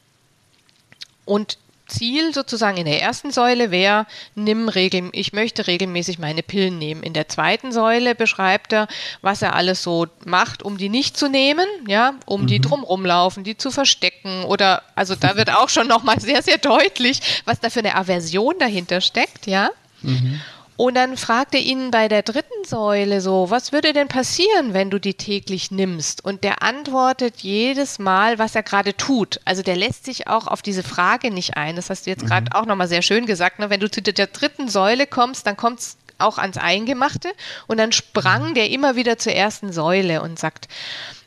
Und 1.26 1.58
Ziel 1.88 2.34
sozusagen 2.34 2.78
in 2.78 2.86
der 2.86 3.02
ersten 3.02 3.32
Säule 3.32 3.72
wäre, 3.72 4.06
nimm 4.36 4.70
regel, 4.70 5.10
ich 5.12 5.34
möchte 5.34 5.68
regelmäßig 5.68 6.20
meine 6.20 6.44
Pillen 6.44 6.78
nehmen. 6.78 7.04
In 7.04 7.14
der 7.14 7.28
zweiten 7.28 7.72
Säule 7.72 8.16
beschreibt 8.16 8.74
er, 8.74 8.88
was 9.22 9.42
er 9.42 9.56
alles 9.56 9.84
so 9.84 10.08
macht, 10.26 10.64
um 10.64 10.78
die 10.78 10.90
nicht 10.90 11.18
zu 11.18 11.30
nehmen, 11.30 11.66
ja, 11.88 12.16
um 12.26 12.44
mhm. 12.44 12.48
die 12.48 12.62
drumrum 12.62 13.06
laufen, 13.06 13.44
die 13.44 13.58
zu 13.58 13.72
verstecken 13.72 14.44
oder, 14.46 14.84
also 14.96 15.16
da 15.16 15.36
wird 15.36 15.52
auch 15.52 15.70
schon 15.70 15.88
nochmal 15.88 16.20
sehr, 16.20 16.42
sehr 16.42 16.58
deutlich, 16.58 17.20
was 17.46 17.60
da 17.60 17.70
für 17.70 17.80
eine 17.80 17.96
Aversion 17.96 18.56
dahinter 18.60 19.02
steckt, 19.02 19.48
ja. 19.48 19.70
Mhm. 20.02 20.42
Und 20.76 20.96
dann 20.96 21.18
fragt 21.18 21.54
er 21.54 21.62
ihn 21.62 21.92
bei 21.92 22.08
der 22.08 22.24
dritten 22.24 22.66
Säule 22.66 23.22
so, 23.22 23.50
was 23.50 23.72
würde 23.72 23.94
denn 23.94 24.08
passieren, 24.08 24.74
wenn 24.74 24.90
du 24.90 25.00
die 25.00 25.14
täglich 25.14 25.70
nimmst? 25.70 26.26
Und 26.26 26.44
der 26.44 26.64
antwortet 26.64 27.42
jedes 27.42 28.00
Mal, 28.00 28.40
was 28.40 28.56
er 28.56 28.64
gerade 28.64 28.98
tut. 28.98 29.40
Also 29.46 29.62
der 29.62 29.76
lässt 29.76 30.06
sich 30.06 30.28
auch 30.28 30.48
auf 30.48 30.62
diese 30.62 30.84
Frage 30.84 31.30
nicht 31.30 31.58
ein. 31.58 31.76
Das 31.76 31.90
hast 31.90 32.06
du 32.06 32.10
jetzt 32.10 32.26
gerade 32.26 32.46
mhm. 32.46 32.54
auch 32.54 32.66
nochmal 32.66 32.88
sehr 32.88 33.04
schön 33.04 33.26
gesagt. 33.26 33.60
Ne? 33.60 33.70
Wenn 33.70 33.80
du 33.80 33.90
zu 33.90 34.02
der 34.02 34.28
dritten 34.28 34.68
Säule 34.68 35.06
kommst, 35.06 35.46
dann 35.46 35.58
kommt 35.58 35.80
es 35.80 35.98
auch 36.18 36.40
ans 36.40 36.58
Eingemachte. 36.58 37.30
Und 37.68 37.78
dann 37.78 37.92
sprang 37.92 38.50
mhm. 38.50 38.54
der 38.56 38.72
immer 38.72 38.96
wieder 38.96 39.18
zur 39.18 39.34
ersten 39.34 39.72
Säule 39.72 40.22
und 40.24 40.40
sagt, 40.40 40.68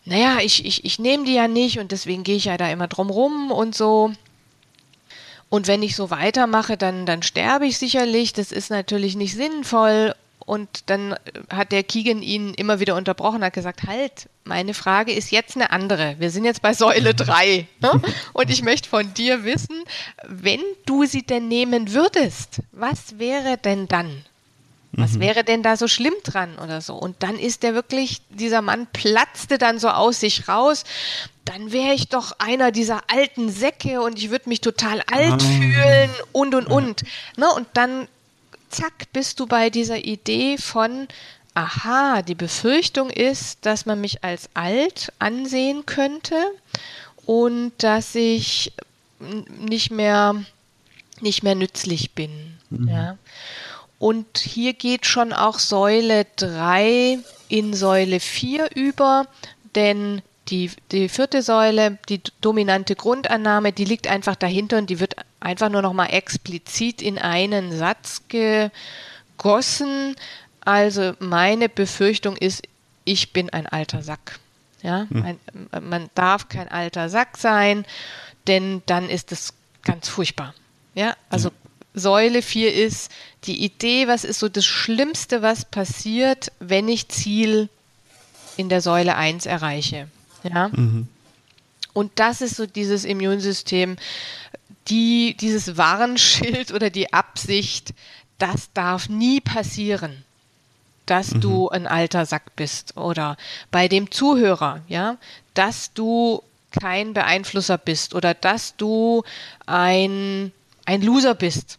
naja, 0.04 0.38
ich, 0.40 0.64
ich, 0.64 0.84
ich 0.84 0.98
nehme 0.98 1.24
die 1.24 1.34
ja 1.34 1.48
nicht 1.48 1.78
und 1.78 1.92
deswegen 1.92 2.22
gehe 2.22 2.36
ich 2.36 2.44
ja 2.46 2.56
da 2.56 2.70
immer 2.70 2.88
drum 2.88 3.10
rum 3.10 3.50
und 3.50 3.74
so. 3.74 4.12
Und 5.48 5.68
wenn 5.68 5.82
ich 5.82 5.94
so 5.94 6.10
weitermache, 6.10 6.76
dann, 6.76 7.06
dann 7.06 7.22
sterbe 7.22 7.66
ich 7.66 7.78
sicherlich. 7.78 8.32
Das 8.32 8.52
ist 8.52 8.70
natürlich 8.70 9.16
nicht 9.16 9.34
sinnvoll. 9.34 10.14
Und 10.46 10.90
dann 10.90 11.16
hat 11.50 11.72
der 11.72 11.82
Keegan 11.82 12.22
ihn 12.22 12.54
immer 12.54 12.78
wieder 12.78 12.94
unterbrochen, 12.94 13.42
hat 13.42 13.52
gesagt, 13.52 13.82
halt, 13.82 14.28
meine 14.44 14.74
Frage 14.74 15.12
ist 15.12 15.32
jetzt 15.32 15.56
eine 15.56 15.72
andere. 15.72 16.16
Wir 16.20 16.30
sind 16.30 16.44
jetzt 16.44 16.62
bei 16.62 16.72
Säule 16.72 17.14
3. 17.14 17.66
Ne? 17.80 18.02
Und 18.32 18.50
ich 18.50 18.62
möchte 18.62 18.88
von 18.88 19.12
dir 19.14 19.44
wissen, 19.44 19.82
wenn 20.24 20.60
du 20.86 21.04
sie 21.04 21.22
denn 21.22 21.48
nehmen 21.48 21.92
würdest, 21.92 22.60
was 22.70 23.18
wäre 23.18 23.58
denn 23.58 23.88
dann? 23.88 24.24
Was 24.92 25.14
mhm. 25.14 25.20
wäre 25.20 25.44
denn 25.44 25.62
da 25.64 25.76
so 25.76 25.88
schlimm 25.88 26.14
dran 26.22 26.58
oder 26.62 26.80
so? 26.80 26.94
Und 26.94 27.22
dann 27.24 27.38
ist 27.38 27.64
der 27.64 27.74
wirklich, 27.74 28.22
dieser 28.30 28.62
Mann 28.62 28.86
platzte 28.92 29.58
dann 29.58 29.80
so 29.80 29.88
aus 29.88 30.20
sich 30.20 30.48
raus. 30.48 30.84
Dann 31.46 31.72
wäre 31.72 31.94
ich 31.94 32.08
doch 32.08 32.32
einer 32.38 32.72
dieser 32.72 33.04
alten 33.08 33.50
Säcke 33.50 34.02
und 34.02 34.18
ich 34.18 34.30
würde 34.30 34.48
mich 34.48 34.60
total 34.60 35.00
alt 35.10 35.32
ah. 35.32 35.38
fühlen 35.38 36.10
und 36.32 36.54
und 36.54 36.66
und. 36.66 37.04
Ne? 37.36 37.46
Und 37.54 37.68
dann, 37.72 38.08
zack, 38.68 39.12
bist 39.12 39.40
du 39.40 39.46
bei 39.46 39.70
dieser 39.70 40.04
Idee 40.04 40.58
von, 40.58 41.08
aha, 41.54 42.22
die 42.22 42.34
Befürchtung 42.34 43.10
ist, 43.10 43.64
dass 43.64 43.86
man 43.86 44.00
mich 44.00 44.24
als 44.24 44.50
alt 44.54 45.12
ansehen 45.20 45.86
könnte 45.86 46.36
und 47.24 47.72
dass 47.78 48.14
ich 48.14 48.72
nicht 49.60 49.90
mehr, 49.90 50.34
nicht 51.20 51.42
mehr 51.44 51.54
nützlich 51.54 52.12
bin. 52.12 52.58
Mhm. 52.70 52.88
Ja. 52.88 53.18
Und 53.98 54.38
hier 54.38 54.74
geht 54.74 55.06
schon 55.06 55.32
auch 55.32 55.58
Säule 55.60 56.26
3 56.36 57.20
in 57.48 57.72
Säule 57.72 58.20
4 58.20 58.74
über, 58.74 59.26
denn 59.74 60.22
die, 60.48 60.70
die 60.92 61.08
vierte 61.08 61.42
Säule, 61.42 61.98
die 62.08 62.20
dominante 62.40 62.94
Grundannahme, 62.94 63.72
die 63.72 63.84
liegt 63.84 64.06
einfach 64.06 64.36
dahinter 64.36 64.78
und 64.78 64.90
die 64.90 65.00
wird 65.00 65.16
einfach 65.40 65.68
nur 65.68 65.82
noch 65.82 65.92
mal 65.92 66.06
explizit 66.06 67.02
in 67.02 67.18
einen 67.18 67.76
Satz 67.76 68.22
gegossen. 68.28 70.16
Also 70.60 71.14
meine 71.18 71.68
Befürchtung 71.68 72.36
ist, 72.36 72.62
ich 73.04 73.32
bin 73.32 73.50
ein 73.50 73.66
alter 73.66 74.02
Sack. 74.02 74.38
Ja, 74.82 75.06
hm. 75.10 75.22
ein, 75.22 75.40
man 75.82 76.10
darf 76.14 76.48
kein 76.48 76.68
alter 76.68 77.08
Sack 77.08 77.38
sein, 77.38 77.84
denn 78.46 78.82
dann 78.86 79.08
ist 79.08 79.32
es 79.32 79.52
ganz 79.82 80.08
furchtbar. 80.08 80.54
Ja, 80.94 81.16
also. 81.30 81.50
Säule 81.98 82.42
4 82.42 82.74
ist 82.74 83.10
die 83.44 83.64
Idee, 83.64 84.06
was 84.06 84.24
ist 84.24 84.38
so 84.38 84.50
das 84.50 84.66
Schlimmste, 84.66 85.40
was 85.40 85.64
passiert, 85.64 86.52
wenn 86.60 86.88
ich 86.88 87.08
Ziel 87.08 87.70
in 88.58 88.68
der 88.68 88.82
Säule 88.82 89.16
1 89.16 89.46
erreiche. 89.46 90.06
Ja? 90.48 90.68
Mhm. 90.68 91.08
Und 91.92 92.12
das 92.16 92.40
ist 92.42 92.56
so 92.56 92.66
dieses 92.66 93.04
Immunsystem, 93.04 93.96
die, 94.88 95.36
dieses 95.40 95.76
Warnschild 95.76 96.72
oder 96.72 96.90
die 96.90 97.12
Absicht, 97.12 97.94
das 98.38 98.70
darf 98.74 99.08
nie 99.08 99.40
passieren, 99.40 100.24
dass 101.06 101.34
mhm. 101.34 101.40
du 101.40 101.68
ein 101.70 101.86
alter 101.86 102.26
Sack 102.26 102.54
bist 102.56 102.96
oder 102.96 103.36
bei 103.70 103.88
dem 103.88 104.10
Zuhörer, 104.10 104.82
ja, 104.88 105.16
dass 105.54 105.92
du 105.94 106.42
kein 106.70 107.14
Beeinflusser 107.14 107.78
bist 107.78 108.14
oder 108.14 108.34
dass 108.34 108.76
du 108.76 109.22
ein, 109.64 110.52
ein 110.84 111.02
Loser 111.02 111.34
bist. 111.34 111.78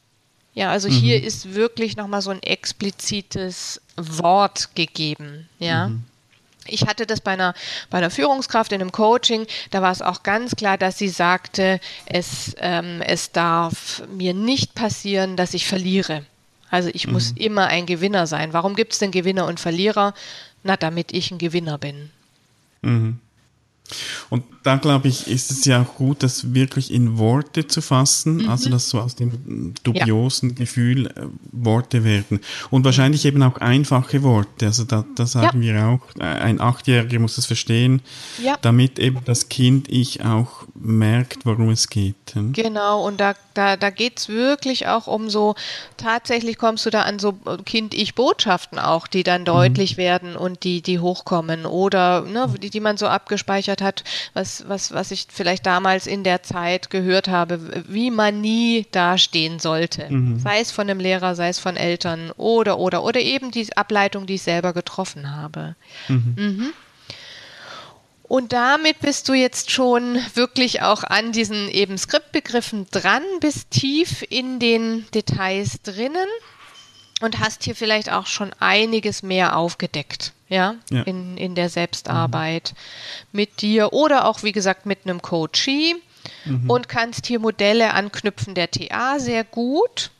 Ja, 0.53 0.71
also 0.71 0.89
mhm. 0.89 0.93
hier 0.93 1.23
ist 1.23 1.53
wirklich 1.53 1.97
nochmal 1.97 2.23
so 2.23 2.31
ein 2.31 2.41
explizites 2.41 3.79
Wort 3.95 4.73
gegeben. 4.73 5.47
Ja. 5.59 5.89
Mhm. 5.89 6.03
Ich 6.67 6.87
hatte 6.87 7.05
das 7.05 7.21
bei 7.21 7.31
einer, 7.31 7.53
bei 7.89 7.97
einer 7.97 8.09
Führungskraft 8.09 8.71
in 8.71 8.81
einem 8.81 8.91
Coaching, 8.91 9.47
da 9.71 9.81
war 9.81 9.91
es 9.91 10.01
auch 10.01 10.23
ganz 10.23 10.55
klar, 10.55 10.77
dass 10.77 10.97
sie 10.97 11.09
sagte, 11.09 11.79
es, 12.05 12.55
ähm, 12.59 13.01
es 13.01 13.31
darf 13.31 14.03
mir 14.09 14.33
nicht 14.33 14.75
passieren, 14.75 15.35
dass 15.35 15.53
ich 15.53 15.67
verliere. 15.67 16.25
Also 16.69 16.89
ich 16.93 17.07
mhm. 17.07 17.13
muss 17.13 17.31
immer 17.31 17.67
ein 17.67 17.85
Gewinner 17.85 18.27
sein. 18.27 18.53
Warum 18.53 18.75
gibt 18.75 18.93
es 18.93 18.99
denn 18.99 19.11
Gewinner 19.11 19.45
und 19.45 19.59
Verlierer? 19.59 20.13
Na, 20.63 20.75
damit 20.75 21.13
ich 21.13 21.31
ein 21.31 21.37
Gewinner 21.37 21.77
bin. 21.77 22.11
Mhm. 22.81 23.19
Und 24.29 24.43
da 24.63 24.75
glaube 24.75 25.07
ich, 25.07 25.27
ist 25.27 25.49
es 25.49 25.63
ja 25.65 25.81
auch 25.81 25.95
gut, 25.95 26.23
das 26.23 26.53
wirklich 26.53 26.91
in 26.91 27.17
Worte 27.17 27.67
zu 27.67 27.81
fassen, 27.81 28.37
mhm. 28.37 28.49
also 28.49 28.69
dass 28.69 28.89
so 28.89 28.99
aus 28.99 29.15
dem 29.15 29.73
dubiosen 29.83 30.49
ja. 30.49 30.55
Gefühl 30.55 31.07
äh, 31.07 31.27
Worte 31.51 32.03
werden. 32.03 32.41
Und 32.69 32.83
wahrscheinlich 32.83 33.25
eben 33.25 33.41
auch 33.43 33.57
einfache 33.57 34.23
Worte. 34.23 34.65
Also 34.65 34.83
da, 34.83 35.05
da 35.15 35.25
sagen 35.25 35.63
ja. 35.63 35.75
wir 35.75 35.85
auch, 35.87 36.19
äh, 36.19 36.23
ein 36.23 36.59
Achtjähriger 36.59 37.19
muss 37.19 37.37
es 37.37 37.45
verstehen, 37.45 38.01
ja. 38.43 38.57
damit 38.61 38.99
eben 38.99 39.19
das 39.25 39.49
Kind 39.49 39.87
ich 39.89 40.23
auch 40.25 40.65
merkt, 40.75 41.45
worum 41.45 41.69
es 41.69 41.87
geht. 41.89 42.15
Hm? 42.33 42.53
Genau, 42.53 43.05
und 43.05 43.21
da, 43.21 43.35
da, 43.53 43.77
da 43.77 43.89
geht 43.89 44.19
es 44.19 44.29
wirklich 44.29 44.87
auch 44.87 45.07
um 45.07 45.29
so, 45.29 45.55
tatsächlich 45.95 46.57
kommst 46.57 46.85
du 46.85 46.89
da 46.89 47.03
an 47.03 47.19
so 47.19 47.33
Kind-Ich-Botschaften 47.65 48.79
auch, 48.79 49.07
die 49.07 49.23
dann 49.23 49.41
mhm. 49.41 49.45
deutlich 49.45 49.93
mhm. 49.93 50.01
werden 50.01 50.35
und 50.35 50.63
die, 50.63 50.81
die 50.81 50.99
hochkommen 50.99 51.65
oder 51.65 52.21
ne, 52.21 52.53
die, 52.61 52.69
die 52.69 52.79
man 52.79 52.97
so 52.97 53.07
abgespeichert 53.07 53.76
hat, 53.81 54.03
was, 54.33 54.67
was, 54.67 54.93
was 54.93 55.11
ich 55.11 55.27
vielleicht 55.29 55.65
damals 55.65 56.07
in 56.07 56.23
der 56.23 56.43
Zeit 56.43 56.89
gehört 56.89 57.27
habe, 57.27 57.83
wie 57.87 58.11
man 58.11 58.41
nie 58.41 58.85
dastehen 58.91 59.59
sollte. 59.59 60.09
Mhm. 60.09 60.39
Sei 60.39 60.59
es 60.59 60.71
von 60.71 60.89
einem 60.89 60.99
Lehrer, 60.99 61.35
sei 61.35 61.49
es 61.49 61.59
von 61.59 61.77
Eltern 61.77 62.31
oder, 62.37 62.79
oder, 62.79 63.03
oder 63.03 63.19
eben 63.19 63.51
die 63.51 63.75
Ableitung, 63.75 64.25
die 64.25 64.35
ich 64.35 64.43
selber 64.43 64.73
getroffen 64.73 65.35
habe. 65.35 65.75
Mhm. 66.07 66.35
Mhm. 66.37 66.73
Und 68.27 68.51
damit 68.51 68.99
bist 68.99 69.29
du 69.29 69.33
jetzt 69.33 69.71
schon 69.71 70.17
wirklich 70.33 70.81
auch 70.81 71.03
an 71.03 71.31
diesen 71.31 71.69
eben 71.69 71.97
Skriptbegriffen 71.97 72.87
dran, 72.91 73.23
bist 73.39 73.71
tief 73.71 74.23
in 74.29 74.59
den 74.59 75.09
Details 75.11 75.81
drinnen 75.81 76.27
und 77.21 77.39
hast 77.39 77.63
hier 77.63 77.75
vielleicht 77.75 78.11
auch 78.11 78.27
schon 78.27 78.51
einiges 78.59 79.23
mehr 79.23 79.55
aufgedeckt, 79.55 80.33
ja, 80.49 80.75
ja. 80.89 81.03
In, 81.03 81.37
in 81.37 81.55
der 81.55 81.69
Selbstarbeit 81.69 82.73
mhm. 82.73 83.27
mit 83.37 83.61
dir 83.61 83.93
oder 83.93 84.25
auch, 84.25 84.43
wie 84.43 84.51
gesagt, 84.51 84.85
mit 84.85 84.99
einem 85.03 85.21
Coachee 85.21 85.95
mhm. 86.45 86.69
und 86.69 86.89
kannst 86.89 87.25
hier 87.25 87.39
Modelle 87.39 87.93
anknüpfen 87.93 88.55
der 88.55 88.71
TA 88.71 89.19
sehr 89.19 89.43
gut 89.43 90.11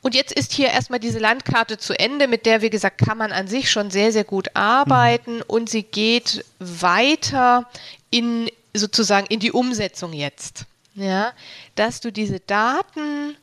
und 0.00 0.14
jetzt 0.14 0.32
ist 0.32 0.52
hier 0.52 0.68
erstmal 0.68 1.00
diese 1.00 1.18
Landkarte 1.18 1.76
zu 1.78 1.98
Ende, 1.98 2.28
mit 2.28 2.46
der, 2.46 2.62
wie 2.62 2.70
gesagt, 2.70 2.98
kann 3.04 3.18
man 3.18 3.32
an 3.32 3.48
sich 3.48 3.70
schon 3.70 3.90
sehr, 3.90 4.12
sehr 4.12 4.24
gut 4.24 4.48
arbeiten 4.54 5.36
mhm. 5.36 5.44
und 5.46 5.68
sie 5.68 5.82
geht 5.82 6.44
weiter 6.58 7.68
in 8.10 8.48
sozusagen 8.74 9.26
in 9.26 9.40
die 9.40 9.52
Umsetzung 9.52 10.12
jetzt. 10.12 10.66
Ja, 10.94 11.32
dass 11.76 12.00
du 12.00 12.10
diese 12.10 12.40
Daten 12.40 13.36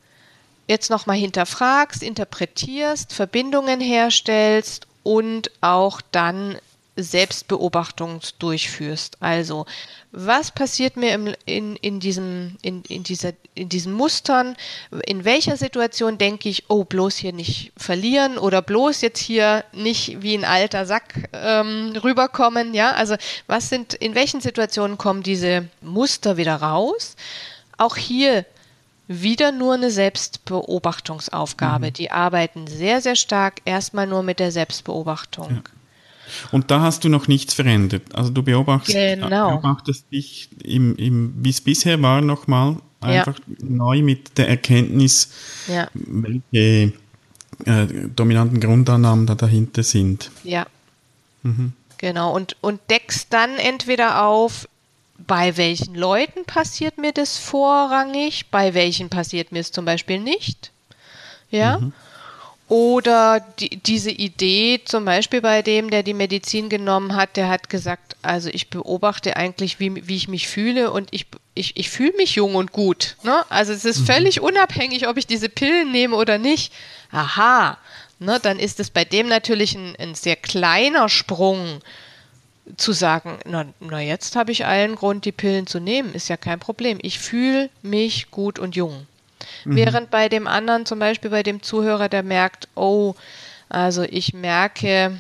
jetzt 0.68 0.90
nochmal 0.90 1.18
hinterfragst, 1.18 2.04
interpretierst, 2.04 3.14
Verbindungen 3.14 3.80
herstellst 3.80 4.88
und 5.06 5.52
auch 5.62 6.02
dann 6.12 6.58
Selbstbeobachtung 6.98 8.22
durchführst. 8.40 9.18
Also, 9.20 9.66
was 10.12 10.52
passiert 10.52 10.98
mir 10.98 11.14
im, 11.14 11.36
in, 11.46 11.76
in, 11.76 12.00
diesem, 12.00 12.58
in, 12.62 12.84
in, 12.84 13.04
dieser, 13.04 13.34
in 13.54 13.70
diesen 13.70 13.94
Mustern? 13.94 14.56
In 15.06 15.26
welcher 15.26 15.58
Situation 15.58 16.18
denke 16.18 16.50
ich, 16.50 16.70
oh, 16.70 16.86
bloß 16.86 17.18
hier 17.18 17.34
nicht 17.34 17.72
verlieren 17.78 18.38
oder 18.38 18.62
bloß 18.62 19.02
jetzt 19.02 19.20
hier 19.20 19.64
nicht 19.74 20.22
wie 20.22 20.36
ein 20.36 20.46
alter 20.46 20.86
Sack 20.86 21.30
ähm, 21.34 21.94
rüberkommen? 22.04 22.74
Ja, 22.74 22.94
also, 22.94 23.16
was 23.46 23.70
sind, 23.70 23.94
in 23.94 24.16
welchen 24.16 24.42
Situationen 24.42 24.98
kommen 24.98 25.22
diese 25.22 25.68
Muster 25.82 26.38
wieder 26.38 26.56
raus? 26.56 27.16
Auch 27.78 27.98
hier 27.98 28.46
wieder 29.08 29.52
nur 29.52 29.76
eine 29.76 29.92
Selbstbeobachtungsaufgabe. 29.92 31.88
Mhm. 31.88 31.94
Die 31.94 32.12
arbeiten 32.12 32.68
sehr, 32.68 33.02
sehr 33.02 33.16
stark 33.16 33.62
erstmal 33.66 34.08
nur 34.08 34.24
mit 34.24 34.40
der 34.40 34.52
Selbstbeobachtung. 34.52 35.50
Ja. 35.50 35.62
Und 36.52 36.72
da 36.72 36.82
hast 36.82 37.04
du 37.04 37.10
noch 37.10 37.28
nichts 37.28 37.54
verändert. 37.54 38.16
Also 38.16 38.32
du 38.32 38.42
beobachtest, 38.44 38.96
genau. 38.96 39.52
beobachtest 39.52 40.12
dich, 40.12 40.50
im, 40.64 40.96
im, 40.96 41.34
wie 41.38 41.52
es 41.52 41.62
bisher 41.62 42.02
war, 42.02 42.22
nochmal 42.22 42.78
einfach 43.00 43.38
ja. 43.48 43.56
neu 43.60 44.02
mit 44.02 44.38
der 44.38 44.50
Erkenntnis, 44.50 45.30
ja. 45.68 45.88
welche 45.94 46.94
äh, 47.66 47.88
dominanten 48.16 48.60
Grundannahmen 48.60 49.28
da 49.28 49.36
dahinter 49.36 49.84
sind. 49.84 50.32
Ja. 50.44 50.66
Mhm. 51.44 51.74
Genau. 51.98 52.34
Und, 52.34 52.58
und 52.62 52.82
deckst 52.90 53.28
dann 53.30 53.58
entweder 53.58 54.26
auf, 54.26 54.68
bei 55.18 55.58
welchen 55.58 55.96
Leuten 55.96 56.46
passiert 56.46 56.98
mir 56.98 57.12
das 57.12 57.38
vorrangig, 57.38 58.48
bei 58.52 58.74
welchen 58.74 59.10
passiert 59.10 59.52
mir 59.52 59.60
es 59.60 59.72
zum 59.72 59.86
Beispiel 59.86 60.20
nicht. 60.20 60.72
Ja. 61.50 61.80
Mhm. 61.80 61.94
Oder 62.68 63.46
die, 63.60 63.78
diese 63.78 64.10
Idee, 64.10 64.82
zum 64.84 65.06
Beispiel 65.06 65.40
bei 65.40 65.62
dem, 65.62 65.92
der 65.92 66.02
die 66.02 66.16
Medizin 66.16 66.68
genommen 66.68 67.16
hat, 67.16 67.38
der 67.38 67.48
hat 67.48 67.70
gesagt, 67.70 68.16
also 68.24 68.50
ich 68.52 68.72
beobachte 68.72 69.38
eigentlich, 69.38 69.80
wie, 69.80 70.08
wie 70.08 70.16
ich 70.16 70.28
mich 70.28 70.48
fühle 70.48 70.92
und 70.92 71.10
ich, 71.12 71.28
ich, 71.54 71.78
ich 71.78 71.92
fühle 71.92 72.14
mich 72.18 72.36
jung 72.36 72.56
und 72.56 72.72
gut. 72.72 73.18
Ne? 73.22 73.46
Also 73.50 73.72
es 73.72 73.86
ist 73.86 74.02
mhm. 74.02 74.06
völlig 74.06 74.42
unabhängig, 74.42 75.08
ob 75.08 75.18
ich 75.18 75.28
diese 75.28 75.48
Pillen 75.48 75.92
nehme 75.92 76.16
oder 76.16 76.40
nicht. 76.40 76.74
Aha, 77.12 77.78
ne, 78.20 78.40
dann 78.42 78.58
ist 78.58 78.80
es 78.80 78.90
bei 78.90 79.06
dem 79.06 79.28
natürlich 79.28 79.76
ein, 79.76 79.96
ein 79.98 80.16
sehr 80.16 80.36
kleiner 80.36 81.08
Sprung 81.08 81.82
zu 82.78 82.92
sagen, 82.94 83.38
na, 83.46 83.66
na 83.80 84.00
jetzt 84.00 84.36
habe 84.36 84.52
ich 84.52 84.66
allen 84.66 84.96
Grund, 84.96 85.26
die 85.26 85.32
Pillen 85.32 85.68
zu 85.68 85.80
nehmen, 85.80 86.14
ist 86.14 86.30
ja 86.30 86.38
kein 86.38 86.60
Problem. 86.60 86.98
Ich 87.02 87.20
fühle 87.20 87.70
mich 87.82 88.32
gut 88.32 88.60
und 88.60 88.76
jung. 88.76 89.08
Mhm. 89.66 89.76
Während 89.76 90.12
bei 90.12 90.30
dem 90.30 90.48
anderen, 90.48 90.86
zum 90.86 91.00
Beispiel 91.00 91.30
bei 91.30 91.44
dem 91.44 91.62
Zuhörer, 91.62 92.10
der 92.10 92.24
merkt, 92.24 92.68
oh, 92.76 93.16
also 93.70 94.04
ich 94.04 94.34
merke, 94.34 95.20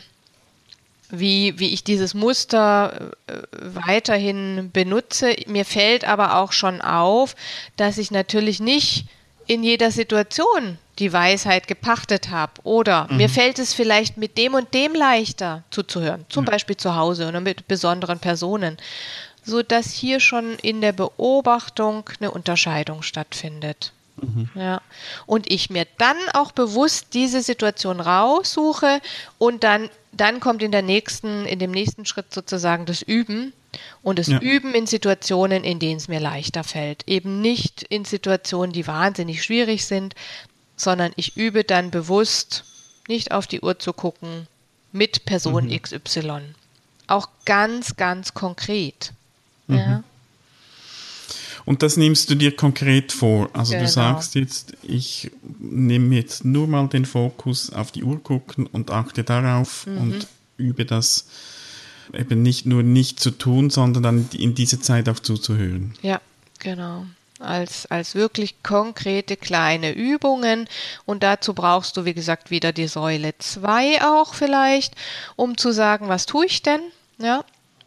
wie, 1.10 1.60
wie 1.60 1.73
ich 1.73 1.84
dieses 1.84 2.13
Muster 2.13 3.12
äh, 3.27 3.34
weiterhin 3.51 4.71
benutze. 4.71 5.36
Mir 5.47 5.65
fällt 5.65 6.05
aber 6.05 6.38
auch 6.38 6.51
schon 6.51 6.81
auf, 6.81 7.36
dass 7.77 7.97
ich 7.97 8.12
natürlich 8.12 8.60
nicht 8.60 9.05
in 9.47 9.63
jeder 9.63 9.91
Situation 9.91 10.77
die 10.99 11.12
Weisheit 11.12 11.67
gepachtet 11.67 12.29
habe. 12.29 12.53
Oder 12.63 13.08
mhm. 13.10 13.17
mir 13.17 13.29
fällt 13.29 13.60
es 13.60 13.73
vielleicht 13.73 14.17
mit 14.17 14.38
dem 14.38 14.53
und 14.53 14.73
dem 14.73 14.93
leichter 14.93 15.63
zuzuhören, 15.71 16.25
zum 16.29 16.45
ja. 16.45 16.51
Beispiel 16.51 16.77
zu 16.77 16.95
Hause 16.95 17.27
oder 17.27 17.41
mit 17.41 17.67
besonderen 17.67 18.19
Personen, 18.19 18.77
sodass 19.43 19.91
hier 19.91 20.19
schon 20.19 20.55
in 20.62 20.81
der 20.81 20.93
Beobachtung 20.93 22.10
eine 22.19 22.31
Unterscheidung 22.31 23.01
stattfindet. 23.03 23.91
Mhm. 24.17 24.49
Ja. 24.55 24.81
Und 25.25 25.51
ich 25.51 25.69
mir 25.69 25.86
dann 25.97 26.17
auch 26.34 26.51
bewusst 26.51 27.08
diese 27.13 27.41
Situation 27.41 27.99
raussuche 27.99 29.01
und 29.38 29.63
dann, 29.63 29.89
dann 30.13 30.39
kommt 30.39 30.63
in 30.63 30.71
der 30.71 30.81
nächsten, 30.81 31.45
in 31.45 31.60
dem 31.60 31.71
nächsten 31.71 32.05
Schritt 32.05 32.34
sozusagen 32.34 32.86
das 32.86 33.01
Üben 33.01 33.53
und 34.01 34.19
das 34.19 34.27
ja. 34.27 34.39
Üben 34.39 34.73
in 34.73 34.88
Situationen, 34.88 35.63
in 35.63 35.79
denen 35.79 35.97
es 35.97 36.07
mir 36.07 36.19
leichter 36.19 36.63
fällt. 36.63 37.07
Eben 37.07 37.41
nicht 37.41 37.83
in 37.83 38.05
Situationen, 38.05 38.73
die 38.73 38.88
wahnsinnig 38.88 39.43
schwierig 39.43 39.85
sind, 39.85 40.15
sondern 40.75 41.11
ich 41.15 41.38
übe 41.38 41.63
dann 41.63 41.91
bewusst, 41.91 42.65
nicht 43.07 43.31
auf 43.31 43.47
die 43.47 43.61
Uhr 43.61 43.79
zu 43.79 43.93
gucken, 43.93 44.47
mit 44.91 45.25
Person 45.25 45.65
mhm. 45.65 45.81
XY. 45.81 46.41
Auch 47.07 47.29
ganz, 47.45 47.95
ganz 47.95 48.33
konkret. 48.33 49.13
Mhm. 49.67 49.77
Ja. 49.77 50.03
Und 51.65 51.81
das 51.81 51.97
nimmst 51.97 52.29
du 52.29 52.35
dir 52.35 52.55
konkret 52.55 53.11
vor. 53.11 53.49
Also 53.53 53.71
genau. 53.71 53.85
du 53.85 53.91
sagst 53.91 54.35
jetzt, 54.35 54.73
ich 54.83 55.31
nehme 55.59 56.15
jetzt 56.15 56.45
nur 56.45 56.67
mal 56.67 56.88
den 56.88 57.05
Fokus 57.05 57.71
auf 57.71 57.91
die 57.91 58.03
Uhr 58.03 58.21
gucken 58.21 58.67
und 58.67 58.91
achte 58.91 59.23
darauf 59.23 59.88
mhm. 59.88 59.97
und 59.97 60.27
übe 60.57 60.85
das 60.85 61.25
eben 62.13 62.41
nicht 62.41 62.65
nur 62.65 62.83
nicht 62.83 63.19
zu 63.19 63.31
tun, 63.31 63.69
sondern 63.69 64.03
dann 64.03 64.29
in 64.33 64.55
diese 64.55 64.79
Zeit 64.79 65.09
auch 65.09 65.19
zuzuhören. 65.19 65.93
Ja, 66.01 66.21
genau. 66.59 67.05
Als, 67.39 67.85
als 67.87 68.15
wirklich 68.15 68.63
konkrete 68.63 69.35
kleine 69.35 69.93
Übungen. 69.93 70.67
Und 71.05 71.23
dazu 71.23 71.53
brauchst 71.53 71.97
du, 71.97 72.05
wie 72.05 72.13
gesagt, 72.13 72.49
wieder 72.49 72.71
die 72.71 72.87
Säule 72.87 73.33
2 73.37 74.01
auch 74.03 74.33
vielleicht, 74.33 74.95
um 75.35 75.57
zu 75.57 75.71
sagen, 75.71 76.07
was 76.07 76.25
tue 76.25 76.45
ich 76.45 76.61
denn? 76.61 76.81
Ja, 77.17 77.43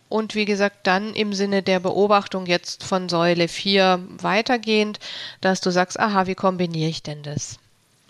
und 0.08 0.34
wie 0.34 0.46
gesagt, 0.46 0.86
dann 0.86 1.14
im 1.14 1.34
Sinne 1.34 1.62
der 1.62 1.80
Beobachtung 1.80 2.46
jetzt 2.46 2.82
von 2.82 3.08
Säule 3.08 3.46
4 3.46 4.02
weitergehend, 4.22 5.00
dass 5.40 5.60
du 5.60 5.70
sagst, 5.70 6.00
aha, 6.00 6.26
wie 6.26 6.34
kombiniere 6.34 6.88
ich 6.88 7.02
denn 7.02 7.22
das? 7.22 7.58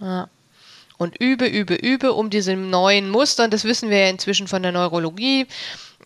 Ja. 0.01 0.29
Und 0.97 1.21
übe, 1.21 1.47
übe, 1.47 1.75
übe, 1.75 2.12
um 2.12 2.31
diese 2.31 2.57
neuen 2.57 3.11
Muster, 3.11 3.44
und 3.44 3.53
das 3.53 3.64
wissen 3.64 3.90
wir 3.90 3.99
ja 3.99 4.09
inzwischen 4.09 4.49
von 4.49 4.62
der 4.62 4.73
Neurologie, 4.73 5.47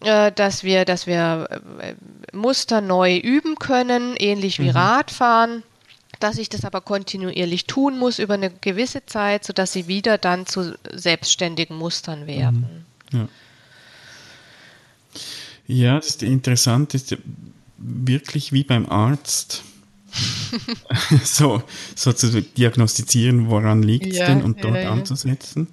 dass 0.02 0.64
wir, 0.64 0.84
dass 0.84 1.06
wir 1.06 1.48
äh, 1.78 1.94
Muster 2.32 2.80
neu 2.80 3.16
üben 3.16 3.56
können, 3.56 4.14
ähnlich 4.16 4.58
wie 4.58 4.70
mhm. 4.70 4.76
Radfahren 4.76 5.62
dass 6.20 6.38
ich 6.38 6.48
das 6.48 6.64
aber 6.64 6.80
kontinuierlich 6.80 7.66
tun 7.66 7.98
muss 7.98 8.20
über 8.20 8.34
eine 8.34 8.50
gewisse 8.50 9.04
Zeit, 9.06 9.44
sodass 9.44 9.72
sie 9.72 9.88
wieder 9.88 10.18
dann 10.18 10.46
zu 10.46 10.78
selbstständigen 10.92 11.76
Mustern 11.76 12.28
werden. 12.28 12.84
Mhm. 13.10 13.18
Ja. 13.18 13.28
Ja, 15.66 15.96
das 15.96 16.08
ist 16.08 16.22
interessant, 16.22 16.94
das 16.94 17.02
ist 17.02 17.18
wirklich 17.78 18.52
wie 18.52 18.64
beim 18.64 18.88
Arzt. 18.88 19.62
so, 21.24 21.62
so 21.94 22.12
zu 22.12 22.42
diagnostizieren, 22.42 23.48
woran 23.48 23.82
liegt 23.82 24.12
es 24.12 24.18
ja, 24.18 24.26
denn 24.26 24.42
und 24.42 24.62
dort 24.62 24.74
ja, 24.74 24.82
ja. 24.82 24.92
anzusetzen. 24.92 25.68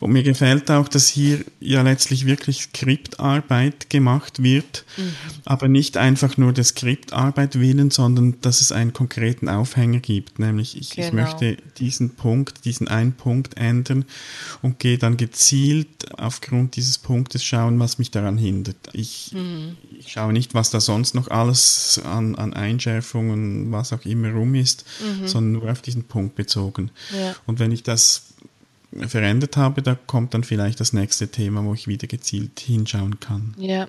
Und 0.00 0.12
mir 0.12 0.22
gefällt 0.22 0.70
auch, 0.70 0.88
dass 0.88 1.08
hier 1.08 1.44
ja 1.60 1.82
letztlich 1.82 2.26
wirklich 2.26 2.62
Skriptarbeit 2.62 3.90
gemacht 3.90 4.42
wird, 4.42 4.84
mhm. 4.96 5.14
aber 5.44 5.68
nicht 5.68 5.96
einfach 5.96 6.36
nur 6.36 6.52
der 6.52 6.64
Skriptarbeit 6.64 7.58
willen, 7.58 7.90
sondern 7.90 8.40
dass 8.40 8.60
es 8.60 8.72
einen 8.72 8.92
konkreten 8.92 9.48
Aufhänger 9.48 10.00
gibt, 10.00 10.38
nämlich 10.38 10.76
ich, 10.76 10.90
genau. 10.90 11.08
ich 11.08 11.12
möchte 11.12 11.56
diesen 11.78 12.10
Punkt, 12.10 12.64
diesen 12.64 12.88
einen 12.88 13.12
Punkt 13.12 13.56
ändern 13.56 14.04
und 14.62 14.78
gehe 14.78 14.98
dann 14.98 15.16
gezielt 15.16 15.88
aufgrund 16.18 16.76
dieses 16.76 16.98
Punktes 16.98 17.44
schauen, 17.44 17.78
was 17.78 17.98
mich 17.98 18.10
daran 18.10 18.38
hindert. 18.38 18.76
Ich, 18.92 19.32
mhm. 19.32 19.76
ich 19.98 20.12
schaue 20.12 20.32
nicht, 20.32 20.54
was 20.54 20.70
da 20.70 20.80
sonst 20.80 21.14
noch 21.14 21.28
alles 21.28 22.00
an, 22.04 22.34
an 22.36 22.52
Einschärfungen 22.52 23.72
was 23.72 23.92
auch 23.92 24.04
immer 24.04 24.11
rum 24.14 24.54
ist, 24.54 24.84
mhm. 25.00 25.26
sondern 25.26 25.52
nur 25.52 25.70
auf 25.72 25.82
diesen 25.82 26.04
Punkt 26.04 26.34
bezogen. 26.36 26.90
Ja. 27.18 27.34
Und 27.46 27.58
wenn 27.58 27.72
ich 27.72 27.82
das 27.82 28.24
verändert 29.06 29.56
habe, 29.56 29.82
da 29.82 29.94
kommt 29.94 30.34
dann 30.34 30.44
vielleicht 30.44 30.80
das 30.80 30.92
nächste 30.92 31.28
Thema, 31.28 31.64
wo 31.64 31.74
ich 31.74 31.88
wieder 31.88 32.06
gezielt 32.06 32.60
hinschauen 32.60 33.20
kann. 33.20 33.54
Ja. 33.56 33.88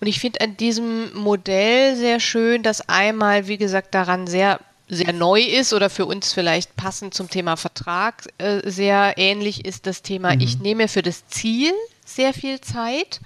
Und 0.00 0.06
ich 0.06 0.20
finde 0.20 0.40
an 0.40 0.56
diesem 0.56 1.14
Modell 1.14 1.96
sehr 1.96 2.20
schön, 2.20 2.62
dass 2.62 2.88
einmal, 2.88 3.46
wie 3.46 3.58
gesagt, 3.58 3.94
daran 3.94 4.26
sehr 4.26 4.60
sehr 4.88 5.12
neu 5.12 5.40
ist 5.40 5.72
oder 5.72 5.88
für 5.88 6.06
uns 6.06 6.32
vielleicht 6.32 6.76
passend 6.76 7.14
zum 7.14 7.30
Thema 7.30 7.56
Vertrag 7.56 8.26
äh, 8.38 8.68
sehr 8.68 9.14
ähnlich 9.16 9.64
ist 9.64 9.86
das 9.86 10.02
Thema, 10.02 10.34
mhm. 10.34 10.40
ich 10.40 10.58
nehme 10.58 10.88
für 10.88 11.02
das 11.02 11.26
Ziel 11.28 11.72
sehr 12.04 12.34
viel 12.34 12.60
Zeit 12.60 13.20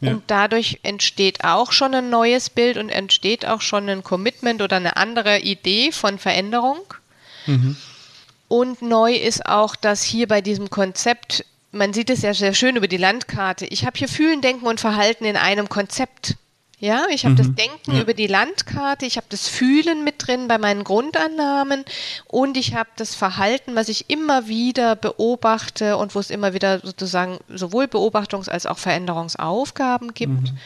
ja. 0.00 0.12
und 0.12 0.22
dadurch 0.28 0.78
entsteht 0.84 1.44
auch 1.44 1.72
schon 1.72 1.94
ein 1.94 2.08
neues 2.08 2.50
Bild 2.50 2.76
und 2.76 2.88
entsteht 2.88 3.46
auch 3.46 3.60
schon 3.60 3.88
ein 3.88 4.04
Commitment 4.04 4.62
oder 4.62 4.76
eine 4.76 4.96
andere 4.96 5.40
Idee 5.40 5.90
von 5.90 6.18
Veränderung. 6.18 6.80
Mhm. 7.46 7.76
Und 8.46 8.82
neu 8.82 9.14
ist 9.14 9.46
auch, 9.46 9.74
dass 9.74 10.02
hier 10.02 10.28
bei 10.28 10.40
diesem 10.40 10.70
Konzept, 10.70 11.44
man 11.72 11.92
sieht 11.92 12.10
es 12.10 12.22
ja 12.22 12.32
sehr 12.32 12.54
schön 12.54 12.76
über 12.76 12.86
die 12.86 12.96
Landkarte, 12.96 13.66
ich 13.66 13.86
habe 13.86 13.98
hier 13.98 14.08
Fühlen, 14.08 14.40
Denken 14.40 14.66
und 14.66 14.78
Verhalten 14.78 15.24
in 15.24 15.36
einem 15.36 15.68
Konzept. 15.68 16.36
Ja, 16.82 17.06
ich 17.10 17.24
habe 17.24 17.34
mhm. 17.34 17.36
das 17.36 17.54
Denken 17.54 17.92
ja. 17.92 18.00
über 18.00 18.12
die 18.12 18.26
Landkarte, 18.26 19.06
ich 19.06 19.16
habe 19.16 19.28
das 19.28 19.46
Fühlen 19.46 20.02
mit 20.02 20.26
drin 20.26 20.48
bei 20.48 20.58
meinen 20.58 20.82
Grundannahmen 20.82 21.84
und 22.26 22.56
ich 22.56 22.74
habe 22.74 22.88
das 22.96 23.14
Verhalten, 23.14 23.76
was 23.76 23.88
ich 23.88 24.10
immer 24.10 24.48
wieder 24.48 24.96
beobachte 24.96 25.96
und 25.96 26.16
wo 26.16 26.18
es 26.18 26.28
immer 26.28 26.54
wieder 26.54 26.80
sozusagen 26.80 27.38
sowohl 27.48 27.84
Beobachtungs- 27.84 28.48
als 28.48 28.66
auch 28.66 28.78
Veränderungsaufgaben 28.78 30.12
gibt. 30.12 30.50
Mhm. 30.50 30.58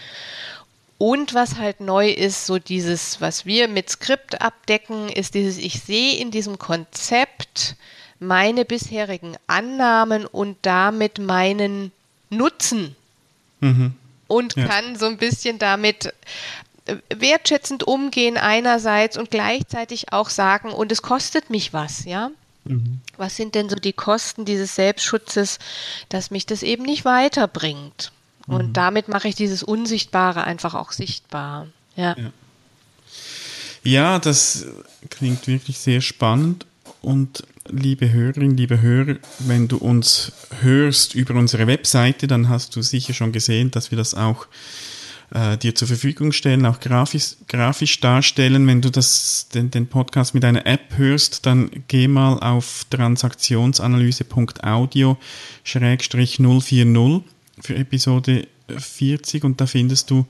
Und 0.97 1.35
was 1.35 1.59
halt 1.59 1.81
neu 1.81 2.09
ist, 2.09 2.47
so 2.47 2.59
dieses, 2.59 3.21
was 3.21 3.45
wir 3.45 3.69
mit 3.69 3.91
Skript 3.91 4.41
abdecken, 4.41 5.11
ist 5.11 5.35
dieses, 5.35 5.59
ich 5.59 5.83
sehe 5.83 6.17
in 6.17 6.31
diesem 6.31 6.59
Konzept 6.59 7.77
meine 8.21 8.65
bisherigen 8.65 9.37
Annahmen 9.49 10.25
und 10.25 10.57
damit 10.63 11.19
meinen 11.19 11.93
Nutzen. 12.31 12.97
Mhm 13.61 13.97
und 14.27 14.57
ja. 14.57 14.67
kann 14.67 14.97
so 14.97 15.07
ein 15.07 15.19
bisschen 15.19 15.59
damit 15.59 16.13
äh, 16.87 16.97
wertschätzend 17.15 17.85
umgehen 17.85 18.37
einerseits 18.37 19.17
und 19.17 19.31
gleichzeitig 19.31 20.13
auch 20.13 20.31
sagen, 20.31 20.71
und 20.73 20.93
es 20.93 21.03
kostet 21.03 21.51
mich 21.51 21.73
was, 21.73 22.05
ja. 22.05 22.31
Mhm. 22.65 23.01
Was 23.17 23.37
sind 23.37 23.55
denn 23.55 23.69
so 23.69 23.77
die 23.77 23.93
Kosten 23.93 24.45
dieses 24.45 24.75
Selbstschutzes, 24.75 25.59
dass 26.09 26.31
mich 26.31 26.47
das 26.47 26.63
eben 26.63 26.83
nicht 26.85 27.05
weiterbringt? 27.05 28.13
Und 28.47 28.69
mhm. 28.69 28.73
damit 28.73 29.09
mache 29.09 29.29
ich 29.29 29.35
dieses 29.35 29.63
Unsichtbare 29.63 30.45
einfach 30.45 30.75
auch 30.75 30.93
sichtbar. 30.93 31.69
Ja. 31.97 32.17
ja. 32.17 32.33
Ja, 33.83 34.19
das 34.19 34.67
klingt 35.11 35.47
wirklich 35.47 35.79
sehr 35.79 36.01
spannend. 36.01 36.67
Und 37.03 37.45
liebe 37.71 38.13
Hörerinnen, 38.13 38.57
liebe 38.57 38.81
Hörer, 38.81 39.17
wenn 39.41 39.69
du 39.69 39.77
uns 39.77 40.33
hörst 40.61 41.15
über 41.15 41.35
unsere 41.35 41.67
Webseite, 41.67 42.27
dann 42.27 42.49
hast 42.49 42.75
du 42.77 42.83
sicher 42.83 43.15
schon 43.15 43.33
gesehen, 43.33 43.71
dass 43.71 43.91
wir 43.91 43.99
das 43.99 44.15
auch 44.15 44.47
äh, 45.31 45.57
dir 45.57 45.75
zur 45.75 45.89
Verfügung 45.89 46.33
stellen, 46.33 46.67
auch 46.67 46.81
grafisch, 46.81 47.37
grafisch 47.49 47.99
darstellen. 48.01 48.67
Wenn 48.67 48.83
du 48.83 48.91
das, 48.91 49.49
den, 49.55 49.71
den 49.71 49.87
Podcast 49.87 50.35
mit 50.35 50.45
einer 50.45 50.67
App 50.67 50.97
hörst, 50.97 51.47
dann 51.47 51.71
geh 51.89 52.09
mal 52.09 52.39
auf 52.39 52.85
transaktionsanalyse.audio 52.91 55.17
040 55.65 57.23
für 57.61 57.75
Episode 57.75 58.47
40 58.69 59.45
und 59.45 59.61
da 59.61 59.67
findest 59.67 60.11
du 60.11 60.27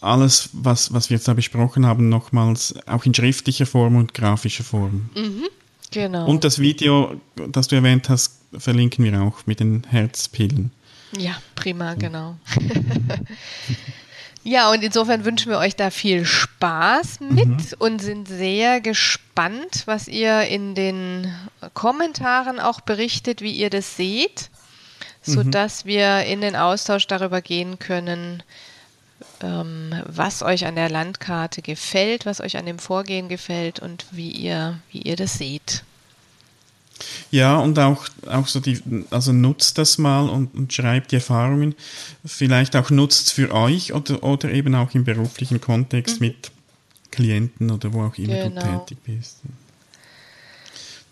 alles, 0.00 0.50
was, 0.52 0.92
was 0.92 1.10
wir 1.10 1.16
jetzt 1.16 1.28
da 1.28 1.34
besprochen 1.34 1.84
haben, 1.84 2.08
nochmals 2.08 2.74
auch 2.86 3.04
in 3.04 3.14
schriftlicher 3.14 3.66
Form 3.66 3.96
und 3.96 4.14
grafischer 4.14 4.64
Form. 4.64 5.10
Mhm, 5.14 5.48
genau. 5.90 6.26
Und 6.26 6.44
das 6.44 6.58
Video, 6.58 7.20
das 7.48 7.68
du 7.68 7.76
erwähnt 7.76 8.08
hast, 8.08 8.40
verlinken 8.56 9.04
wir 9.04 9.20
auch 9.22 9.46
mit 9.46 9.60
den 9.60 9.84
Herzpillen. 9.88 10.70
Ja, 11.16 11.40
prima, 11.54 11.94
genau. 11.94 12.36
ja, 14.44 14.70
und 14.70 14.82
insofern 14.82 15.24
wünschen 15.24 15.50
wir 15.50 15.58
euch 15.58 15.74
da 15.74 15.90
viel 15.90 16.24
Spaß 16.24 17.20
mit 17.20 17.48
mhm. 17.48 17.64
und 17.78 18.00
sind 18.00 18.28
sehr 18.28 18.80
gespannt, 18.80 19.82
was 19.86 20.08
ihr 20.08 20.42
in 20.42 20.74
den 20.74 21.32
Kommentaren 21.74 22.60
auch 22.60 22.80
berichtet, 22.80 23.40
wie 23.40 23.52
ihr 23.52 23.70
das 23.70 23.96
seht, 23.96 24.50
sodass 25.22 25.84
mhm. 25.84 25.88
wir 25.88 26.24
in 26.24 26.40
den 26.40 26.56
Austausch 26.56 27.06
darüber 27.06 27.40
gehen 27.40 27.78
können, 27.78 28.42
was 29.42 30.42
euch 30.42 30.66
an 30.66 30.74
der 30.74 30.90
Landkarte 30.90 31.62
gefällt, 31.62 32.26
was 32.26 32.40
euch 32.40 32.56
an 32.56 32.66
dem 32.66 32.78
Vorgehen 32.78 33.28
gefällt 33.28 33.80
und 33.80 34.06
wie 34.10 34.30
ihr, 34.30 34.80
wie 34.90 35.02
ihr 35.02 35.16
das 35.16 35.34
seht. 35.34 35.84
Ja, 37.30 37.58
und 37.58 37.78
auch, 37.78 38.06
auch 38.26 38.46
so 38.46 38.60
die, 38.60 38.80
also 39.10 39.32
nutzt 39.32 39.78
das 39.78 39.98
mal 39.98 40.28
und, 40.28 40.54
und 40.54 40.72
schreibt 40.72 41.12
die 41.12 41.16
Erfahrungen. 41.16 41.74
Vielleicht 42.24 42.74
auch 42.76 42.90
nutzt 42.90 43.32
für 43.32 43.52
euch 43.52 43.92
oder, 43.92 44.22
oder 44.22 44.50
eben 44.50 44.74
auch 44.74 44.94
im 44.94 45.04
beruflichen 45.04 45.60
Kontext 45.60 46.20
mhm. 46.20 46.28
mit 46.28 46.50
Klienten 47.10 47.70
oder 47.70 47.92
wo 47.92 48.04
auch 48.04 48.16
immer 48.18 48.34
genau. 48.34 48.60
du 48.60 48.78
tätig 48.78 48.98
bist. 49.04 49.38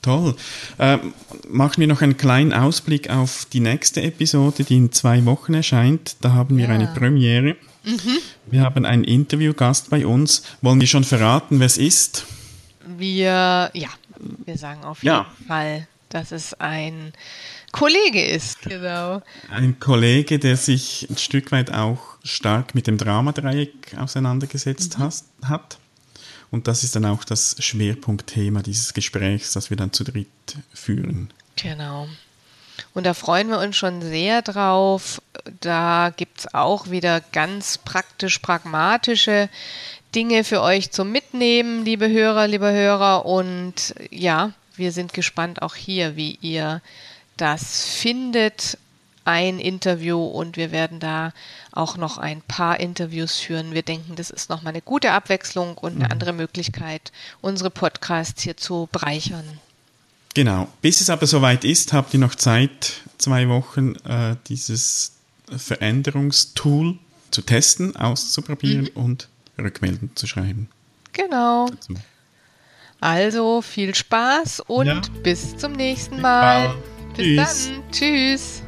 Toll. 0.02 0.36
Ähm, 0.78 1.14
machen 1.48 1.80
wir 1.80 1.88
noch 1.88 2.00
einen 2.00 2.16
kleinen 2.16 2.52
Ausblick 2.52 3.10
auf 3.10 3.46
die 3.52 3.58
nächste 3.58 4.02
Episode, 4.02 4.62
die 4.62 4.76
in 4.76 4.92
zwei 4.92 5.24
Wochen 5.24 5.54
erscheint. 5.54 6.16
Da 6.20 6.32
haben 6.32 6.56
wir 6.58 6.68
ja. 6.68 6.74
eine 6.74 6.86
Premiere. 6.86 7.56
Mhm. 7.87 8.18
Wir 8.46 8.62
haben 8.62 8.85
einen 8.85 9.05
Interviewgast 9.05 9.90
bei 9.90 10.07
uns. 10.07 10.42
Wollen 10.61 10.81
wir 10.81 10.88
schon 10.88 11.05
verraten, 11.05 11.61
wer 11.61 11.66
es 11.66 11.79
ist? 11.79 12.27
Wir, 12.85 13.70
ja, 13.72 13.88
wir 14.44 14.59
sagen 14.59 14.85
auf 14.85 15.03
jeden 15.03 15.14
ja. 15.14 15.27
Fall, 15.46 15.87
dass 16.09 16.33
es 16.33 16.55
ein 16.55 17.12
Kollege 17.70 18.25
ist, 18.25 18.62
genau. 18.62 19.22
Ein 19.51 19.79
Kollege, 19.79 20.38
der 20.38 20.57
sich 20.57 21.07
ein 21.09 21.16
Stück 21.16 21.53
weit 21.53 21.72
auch 21.72 22.16
stark 22.25 22.75
mit 22.75 22.87
dem 22.87 22.99
Dramadreieck 22.99 23.96
auseinandergesetzt 23.96 24.99
mhm. 24.99 25.49
hat. 25.49 25.79
Und 26.51 26.68
das 26.68 26.85
ist 26.85 26.96
dann 26.96 27.05
auch 27.05 27.22
das 27.25 27.57
Schwerpunktthema 27.59 28.62
dieses 28.62 28.94
Gesprächs, 28.94 29.53
das 29.53 29.70
wir 29.70 29.77
dann 29.77 29.92
zu 29.92 30.05
dritt 30.05 30.29
führen. 30.72 31.31
Genau. 31.57 32.09
Und 32.96 33.04
da 33.04 33.12
freuen 33.12 33.50
wir 33.50 33.59
uns 33.59 33.76
schon 33.76 34.00
sehr 34.00 34.40
drauf. 34.40 35.20
Da 35.61 36.14
gibt 36.16 36.38
es 36.38 36.54
auch 36.54 36.88
wieder 36.88 37.20
ganz 37.20 37.76
praktisch 37.76 38.38
pragmatische 38.38 39.50
Dinge 40.14 40.44
für 40.44 40.62
euch 40.62 40.92
zum 40.92 41.12
Mitnehmen, 41.12 41.85
liebe 41.85 42.09
Hörer, 42.09 42.46
liebe 42.46 42.72
Hörer. 42.72 43.26
Und 43.26 43.94
ja, 44.11 44.52
wir 44.76 44.92
sind 44.92 45.12
gespannt 45.12 45.61
auch 45.61 45.74
hier, 45.74 46.16
wie 46.16 46.38
ihr 46.40 46.80
das 47.37 47.85
findet, 47.85 48.78
ein 49.26 49.59
Interview. 49.59 50.24
Und 50.24 50.56
wir 50.56 50.72
werden 50.72 50.98
da 50.98 51.35
auch 51.72 51.98
noch 51.98 52.16
ein 52.16 52.40
paar 52.40 52.80
Interviews 52.80 53.37
führen. 53.37 53.74
Wir 53.74 53.82
denken, 53.82 54.16
das 54.16 54.30
ist 54.30 54.48
nochmal 54.48 54.72
eine 54.72 54.80
gute 54.80 55.12
Abwechslung 55.12 55.76
und 55.76 55.96
eine 55.96 56.06
mhm. 56.06 56.12
andere 56.12 56.32
Möglichkeit, 56.32 57.12
unsere 57.42 57.68
Podcasts 57.68 58.40
hier 58.40 58.56
zu 58.56 58.88
bereichern. 58.90 59.61
Genau. 60.37 60.68
Bis 60.83 61.01
es 61.01 61.09
aber 61.09 61.27
soweit 61.27 61.64
ist, 61.64 61.94
habt 61.94 62.12
ihr 62.12 62.20
noch 62.20 62.35
Zeit, 62.35 63.01
zwei 63.16 63.49
Wochen 63.49 63.94
äh, 64.07 64.37
dieses 64.49 65.12
Veränderungstool 65.49 66.99
zu 67.31 67.40
testen, 67.40 67.96
auszuprobieren 67.96 68.90
mhm. 68.94 69.03
und 69.03 69.29
Rückmeldung 69.59 70.11
zu 70.14 70.27
schreiben. 70.27 70.68
Genau. 71.14 71.70
Also, 71.70 71.94
also 73.01 73.62
viel 73.62 73.94
Spaß 73.94 74.61
und 74.66 74.87
ja. 74.88 75.01
bis 75.22 75.57
zum 75.57 75.72
nächsten 75.72 76.20
Mal. 76.20 76.75
Bis 77.16 77.25
Tschüss. 77.25 77.70
dann. 77.70 77.90
Tschüss. 77.90 78.62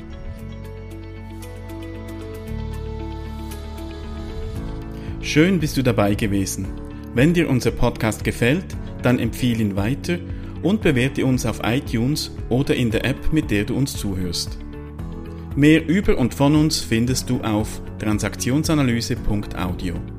Schön 5.21 5.61
bist 5.61 5.77
du 5.77 5.83
dabei 5.83 6.15
gewesen. 6.15 6.67
Wenn 7.13 7.35
dir 7.35 7.47
unser 7.47 7.73
Podcast 7.73 8.25
gefällt, 8.25 8.65
dann 9.03 9.19
empfehle 9.19 9.61
ihn 9.61 9.77
weiter 9.77 10.19
und 10.63 10.83
bewerte 10.83 11.25
uns 11.25 11.47
auf 11.47 11.61
iTunes 11.65 12.31
oder 12.49 12.75
in 12.75 12.91
der 12.91 13.05
App, 13.05 13.33
mit 13.33 13.51
der 13.51 13.65
du 13.65 13.77
uns 13.77 13.97
zuhörst. 13.97 14.59
Mehr 15.57 15.89
über 15.89 16.19
und 16.19 16.35
von 16.35 16.55
uns 16.55 16.81
findest 16.81 17.31
du 17.31 17.41
auf 17.41 17.81
transaktionsanalyse.audio. 17.99 20.18